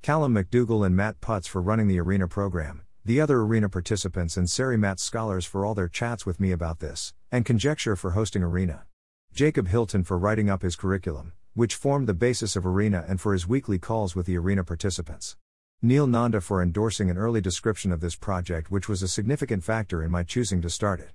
Callum 0.02 0.34
McDougall 0.34 0.86
and 0.86 0.96
Matt 0.96 1.20
Putz 1.20 1.46
for 1.46 1.60
running 1.60 1.86
the 1.86 2.00
Arena 2.00 2.26
program, 2.26 2.80
the 3.04 3.20
other 3.20 3.40
Arena 3.40 3.68
participants 3.68 4.38
and 4.38 4.48
SERI 4.48 4.78
MATS 4.78 5.02
scholars 5.02 5.44
for 5.44 5.62
all 5.62 5.74
their 5.74 5.88
chats 5.88 6.24
with 6.24 6.40
me 6.40 6.52
about 6.52 6.80
this, 6.80 7.12
and 7.30 7.44
Conjecture 7.44 7.96
for 7.96 8.12
hosting 8.12 8.42
Arena. 8.42 8.84
Jacob 9.34 9.68
Hilton 9.68 10.02
for 10.02 10.16
writing 10.16 10.48
up 10.48 10.62
his 10.62 10.74
curriculum, 10.74 11.34
which 11.52 11.74
formed 11.74 12.06
the 12.06 12.14
basis 12.14 12.56
of 12.56 12.64
Arena 12.64 13.04
and 13.06 13.20
for 13.20 13.34
his 13.34 13.46
weekly 13.46 13.78
calls 13.78 14.16
with 14.16 14.24
the 14.24 14.38
Arena 14.38 14.64
participants. 14.64 15.36
Neel 15.82 16.06
Nanda 16.06 16.40
for 16.40 16.62
endorsing 16.62 17.10
an 17.10 17.18
early 17.18 17.42
description 17.42 17.92
of 17.92 18.00
this 18.00 18.16
project, 18.16 18.70
which 18.70 18.88
was 18.88 19.02
a 19.02 19.08
significant 19.08 19.62
factor 19.62 20.02
in 20.02 20.10
my 20.10 20.22
choosing 20.22 20.62
to 20.62 20.70
start 20.70 21.00
it. 21.00 21.10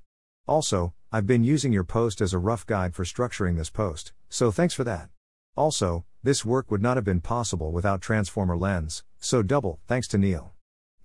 Also, 0.48 0.94
I've 1.12 1.26
been 1.26 1.44
using 1.44 1.74
your 1.74 1.84
post 1.84 2.22
as 2.22 2.34
a 2.34 2.38
rough 2.38 2.68
guide 2.68 2.94
for 2.94 3.04
structuring 3.04 3.58
this 3.58 3.72
post, 3.72 4.14
so 4.30 4.52
thanks 4.52 4.76
for 4.76 4.84
that. 4.84 5.10
Also, 5.56 6.04
this 6.22 6.44
work 6.44 6.70
would 6.70 6.82
not 6.82 6.98
have 6.98 7.06
been 7.06 7.22
possible 7.22 7.72
without 7.72 8.02
TransformerLens, 8.02 9.04
so 9.20 9.42
double 9.42 9.80
thanks 9.88 10.08
to 10.10 10.18
Neel. 10.18 10.54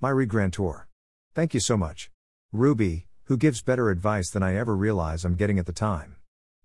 My 0.00 0.10
regrantor. 0.10 0.86
Thank 1.34 1.54
you 1.54 1.60
so 1.60 1.76
much. 1.76 2.10
Ruby, 2.52 3.06
who 3.24 3.36
gives 3.36 3.62
better 3.62 3.90
advice 3.90 4.28
than 4.28 4.42
I 4.42 4.56
ever 4.56 4.74
realize 4.74 5.24
I'm 5.24 5.36
getting 5.36 5.60
at 5.60 5.66
the 5.66 5.72
time. 5.72 6.16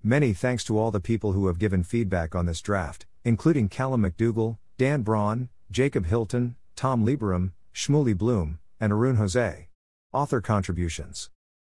Many 0.01 0.33
thanks 0.33 0.63
to 0.65 0.79
all 0.79 0.89
the 0.89 0.99
people 0.99 1.33
who 1.33 1.45
have 1.45 1.59
given 1.59 1.83
feedback 1.83 2.33
on 2.33 2.47
this 2.47 2.61
draft, 2.61 3.05
including 3.23 3.69
Callum 3.69 4.01
McDougall, 4.03 4.57
Dan 4.77 5.03
Braun, 5.03 5.49
Jacob 5.69 6.07
Hilton, 6.07 6.55
Tom 6.75 7.05
Lieberum, 7.05 7.51
Shmuley 7.73 8.17
Bloom, 8.17 8.59
and 8.79 8.93
Arun 8.93 9.17
Jose. 9.17 9.69
Author 10.11 10.41
contributions. 10.41 11.29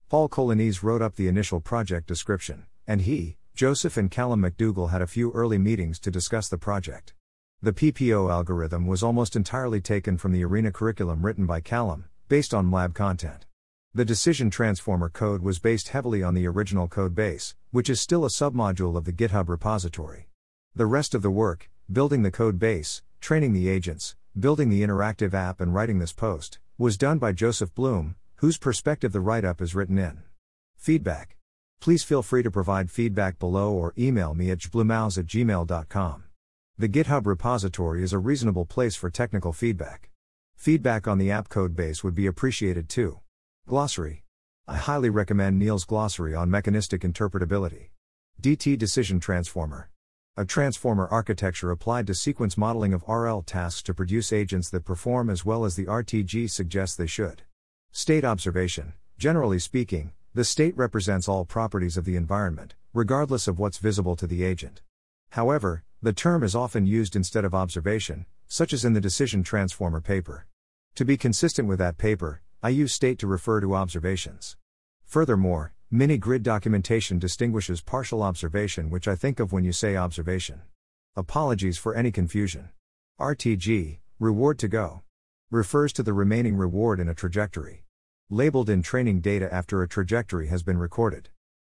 Paul 0.09 0.29
Colognese 0.29 0.81
wrote 0.83 1.03
up 1.03 1.16
the 1.16 1.29
initial 1.29 1.61
project 1.61 2.07
description, 2.07 2.66
and 2.87 3.00
he, 3.00 3.37
Joseph 3.54 3.96
and 3.96 4.10
Callum 4.10 4.42
McDougall 4.42 4.90
had 4.90 5.00
a 5.00 5.06
few 5.06 5.30
early 5.30 5.58
meetings 5.58 6.00
to 6.00 6.10
discuss 6.10 6.48
the 6.48 6.58
project. 6.58 7.14
The 7.62 7.72
PPO 7.72 8.28
algorithm 8.28 8.84
was 8.84 9.04
almost 9.04 9.36
entirely 9.36 9.80
taken 9.80 10.18
from 10.18 10.32
the 10.32 10.44
Arena 10.44 10.72
curriculum 10.72 11.24
written 11.24 11.46
by 11.46 11.60
Callum, 11.60 12.06
based 12.28 12.52
on 12.52 12.72
lab 12.72 12.94
content. 12.94 13.46
The 13.94 14.04
decision 14.04 14.50
transformer 14.50 15.08
code 15.08 15.40
was 15.40 15.60
based 15.60 15.90
heavily 15.90 16.20
on 16.20 16.34
the 16.34 16.48
original 16.48 16.88
code 16.88 17.14
base, 17.14 17.54
which 17.70 17.88
is 17.88 18.00
still 18.00 18.24
a 18.24 18.28
submodule 18.28 18.96
of 18.96 19.04
the 19.04 19.12
GitHub 19.12 19.48
repository. 19.48 20.26
The 20.74 20.86
rest 20.86 21.14
of 21.14 21.22
the 21.22 21.30
work, 21.30 21.70
building 21.92 22.24
the 22.24 22.32
code 22.32 22.58
base, 22.58 23.02
training 23.20 23.52
the 23.52 23.68
agents, 23.68 24.16
building 24.36 24.68
the 24.68 24.82
interactive 24.82 25.32
app, 25.32 25.60
and 25.60 25.72
writing 25.72 26.00
this 26.00 26.12
post, 26.12 26.58
was 26.76 26.98
done 26.98 27.18
by 27.18 27.30
Joseph 27.30 27.72
Bloom, 27.72 28.16
whose 28.38 28.58
perspective 28.58 29.12
the 29.12 29.20
write 29.20 29.44
up 29.44 29.62
is 29.62 29.76
written 29.76 29.96
in. 29.96 30.24
Feedback. 30.76 31.36
Please 31.80 32.02
feel 32.02 32.22
free 32.22 32.42
to 32.42 32.50
provide 32.50 32.90
feedback 32.90 33.38
below 33.38 33.72
or 33.72 33.92
email 33.98 34.34
me 34.34 34.50
at 34.50 34.58
jbloomows 34.58 35.18
at 35.18 35.26
gmail.com. 35.26 36.24
The 36.76 36.88
GitHub 36.88 37.26
repository 37.26 38.02
is 38.02 38.12
a 38.12 38.18
reasonable 38.18 38.64
place 38.64 38.96
for 38.96 39.10
technical 39.10 39.52
feedback. 39.52 40.10
Feedback 40.56 41.06
on 41.06 41.18
the 41.18 41.30
app 41.30 41.48
code 41.48 41.76
base 41.76 42.02
would 42.02 42.14
be 42.14 42.26
appreciated 42.26 42.88
too. 42.88 43.20
Glossary. 43.68 44.24
I 44.66 44.76
highly 44.76 45.10
recommend 45.10 45.58
Neel's 45.58 45.84
glossary 45.84 46.34
on 46.34 46.50
mechanistic 46.50 47.02
interpretability. 47.02 47.90
DT 48.40 48.78
Decision 48.78 49.20
Transformer. 49.20 49.90
A 50.37 50.44
transformer 50.44 51.06
architecture 51.06 51.70
applied 51.70 52.06
to 52.08 52.14
sequence 52.14 52.58
modeling 52.58 52.92
of 52.92 53.04
RL 53.06 53.42
tasks 53.42 53.82
to 53.82 53.94
produce 53.94 54.32
agents 54.32 54.68
that 54.70 54.84
perform 54.84 55.30
as 55.30 55.44
well 55.44 55.64
as 55.64 55.76
the 55.76 55.87
RTG 55.87 56.50
suggests 56.50 56.96
they 56.96 57.06
should. 57.06 57.42
State 57.92 58.24
observation. 58.24 58.94
Generally 59.16 59.60
speaking, 59.60 60.12
the 60.34 60.44
state 60.44 60.76
represents 60.76 61.28
all 61.28 61.44
properties 61.44 61.96
of 61.96 62.04
the 62.04 62.16
environment, 62.16 62.74
regardless 62.92 63.46
of 63.46 63.60
what's 63.60 63.78
visible 63.78 64.16
to 64.16 64.26
the 64.26 64.42
agent. 64.42 64.82
However, 65.30 65.85
the 66.02 66.12
term 66.12 66.42
is 66.42 66.56
often 66.56 66.87
used 66.87 67.14
instead 67.14 67.44
of 67.44 67.54
observation, 67.54 68.26
such 68.48 68.72
as 68.72 68.85
in 68.85 68.94
the 68.94 69.00
Decision 69.00 69.44
Transformer 69.44 70.00
paper. 70.00 70.46
To 70.96 71.04
be 71.04 71.16
consistent 71.16 71.68
with 71.68 71.78
that 71.78 71.98
paper, 71.98 72.42
I 72.64 72.70
use 72.70 72.92
state 72.92 73.20
to 73.20 73.28
refer 73.28 73.60
to 73.60 73.76
observations. 73.76 74.56
Furthermore, 75.04 75.72
MiniGrid 75.92 76.42
documentation 76.42 77.20
distinguishes 77.20 77.80
partial 77.80 78.20
observation, 78.20 78.90
which 78.90 79.06
I 79.06 79.14
think 79.14 79.38
of 79.38 79.52
when 79.52 79.62
you 79.62 79.70
say 79.70 79.94
observation. 79.94 80.62
Apologies 81.14 81.78
for 81.78 81.94
any 81.94 82.10
confusion. 82.10 82.70
RTG, 83.20 83.98
reward 84.18 84.58
to 84.58 84.66
go, 84.66 85.02
refers 85.52 85.92
to 85.92 86.02
the 86.02 86.12
remaining 86.12 86.56
reward 86.56 86.98
in 86.98 87.08
a 87.08 87.14
trajectory. 87.14 87.83
Labeled 88.35 88.68
in 88.68 88.82
training 88.82 89.20
data 89.20 89.48
after 89.54 89.80
a 89.80 89.88
trajectory 89.88 90.48
has 90.48 90.64
been 90.64 90.76
recorded. 90.76 91.28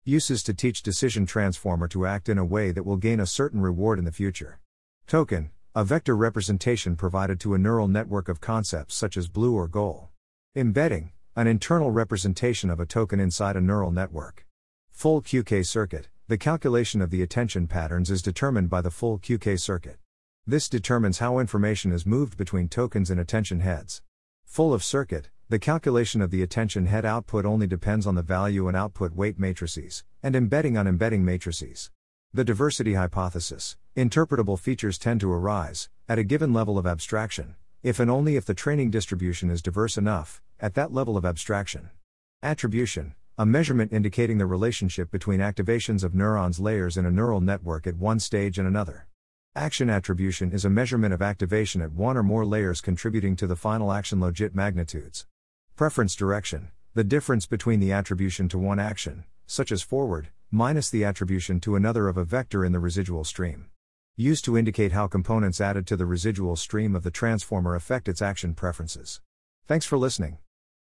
Uses 0.05 0.43
to 0.43 0.53
teach 0.53 0.83
Decision 0.83 1.25
Transformer 1.25 1.87
to 1.87 2.05
act 2.05 2.29
in 2.29 2.37
a 2.37 2.45
way 2.45 2.69
that 2.69 2.85
will 2.85 2.97
gain 2.97 3.19
a 3.19 3.25
certain 3.25 3.61
reward 3.61 3.97
in 3.97 4.05
the 4.05 4.11
future. 4.11 4.59
Token, 5.07 5.49
a 5.73 5.83
vector 5.83 6.15
representation 6.15 6.95
provided 6.95 7.39
to 7.39 7.55
a 7.55 7.57
neural 7.57 7.87
network 7.87 8.29
of 8.29 8.41
concepts 8.41 8.93
such 8.93 9.17
as 9.17 9.27
blue 9.27 9.55
or 9.55 9.67
goal. 9.67 10.09
Embedding, 10.55 11.13
an 11.35 11.47
internal 11.47 11.89
representation 11.89 12.69
of 12.69 12.79
a 12.79 12.85
token 12.85 13.19
inside 13.19 13.55
a 13.55 13.61
neural 13.61 13.89
network. 13.89 14.45
Full 14.91 15.23
QK 15.23 15.65
circuit, 15.65 16.09
the 16.27 16.37
calculation 16.37 17.01
of 17.01 17.09
the 17.09 17.23
attention 17.23 17.65
patterns 17.65 18.11
is 18.11 18.21
determined 18.21 18.69
by 18.69 18.81
the 18.81 18.91
full 18.91 19.17
QK 19.17 19.59
circuit. 19.59 19.97
This 20.45 20.69
determines 20.69 21.17
how 21.17 21.39
information 21.39 21.91
is 21.91 22.05
moved 22.05 22.37
between 22.37 22.69
tokens 22.69 23.09
and 23.09 23.19
attention 23.19 23.61
heads. 23.61 24.03
Full 24.45 24.73
OV 24.73 24.83
circuit, 24.83 25.31
the 25.51 25.59
calculation 25.59 26.21
of 26.21 26.31
the 26.31 26.41
attention 26.41 26.85
head 26.85 27.03
output 27.03 27.45
only 27.45 27.67
depends 27.67 28.07
on 28.07 28.15
the 28.15 28.21
value 28.21 28.69
and 28.69 28.77
output 28.77 29.11
weight 29.11 29.37
matrices, 29.37 30.01
and 30.23 30.33
embedding 30.33 30.77
on 30.77 30.87
embedding 30.87 31.25
matrices. 31.25 31.91
The 32.33 32.45
diversity 32.45 32.93
hypothesis 32.93 33.75
interpretable 33.93 34.57
features 34.57 34.97
tend 34.97 35.19
to 35.19 35.29
arise, 35.29 35.89
at 36.07 36.17
a 36.17 36.23
given 36.23 36.53
level 36.53 36.77
of 36.77 36.87
abstraction, 36.87 37.55
if 37.83 37.99
and 37.99 38.09
only 38.09 38.37
if 38.37 38.45
the 38.45 38.53
training 38.53 38.91
distribution 38.91 39.49
is 39.49 39.61
diverse 39.61 39.97
enough, 39.97 40.41
at 40.57 40.73
that 40.75 40.93
level 40.93 41.17
of 41.17 41.25
abstraction. 41.25 41.89
Attribution 42.41 43.13
a 43.37 43.45
measurement 43.45 43.91
indicating 43.91 44.37
the 44.37 44.45
relationship 44.45 45.11
between 45.11 45.41
activations 45.41 46.01
of 46.05 46.15
neurons 46.15 46.61
layers 46.61 46.95
in 46.95 47.05
a 47.05 47.11
neural 47.11 47.41
network 47.41 47.87
at 47.87 47.97
one 47.97 48.21
stage 48.21 48.57
and 48.57 48.69
another. 48.69 49.07
Action 49.53 49.89
attribution 49.89 50.53
is 50.53 50.63
a 50.63 50.69
measurement 50.69 51.13
of 51.13 51.21
activation 51.21 51.81
at 51.81 51.91
one 51.91 52.15
or 52.15 52.23
more 52.23 52.45
layers 52.45 52.79
contributing 52.79 53.35
to 53.35 53.47
the 53.47 53.55
final 53.57 53.91
action 53.91 54.19
logit 54.19 54.55
magnitudes. 54.55 55.25
Preference 55.81 56.13
direction, 56.13 56.69
the 56.93 57.03
difference 57.03 57.47
between 57.47 57.79
the 57.79 57.91
attribution 57.91 58.47
to 58.49 58.59
one 58.59 58.79
action, 58.79 59.23
such 59.47 59.71
as 59.71 59.81
forward, 59.81 60.27
minus 60.51 60.91
the 60.91 61.03
attribution 61.03 61.59
to 61.59 61.75
another 61.75 62.07
of 62.07 62.17
a 62.17 62.23
vector 62.23 62.63
in 62.63 62.71
the 62.71 62.79
residual 62.79 63.23
stream. 63.23 63.65
Used 64.15 64.45
to 64.45 64.55
indicate 64.55 64.91
how 64.91 65.07
components 65.07 65.59
added 65.59 65.87
to 65.87 65.97
the 65.97 66.05
residual 66.05 66.55
stream 66.55 66.95
of 66.95 67.01
the 67.01 67.09
transformer 67.09 67.73
affect 67.73 68.07
its 68.07 68.21
action 68.21 68.53
preferences. 68.53 69.21
Thanks 69.65 69.87
for 69.87 69.97
listening. 69.97 70.37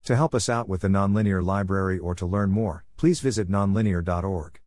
To 0.05 0.17
help 0.17 0.35
us 0.35 0.49
out 0.49 0.67
with 0.67 0.81
the 0.81 0.89
nonlinear 0.89 1.45
library 1.45 1.99
or 1.99 2.15
to 2.15 2.25
learn 2.25 2.51
more, 2.51 2.87
please 2.97 3.21
visit 3.21 3.51
nonlinear.org. 3.51 4.61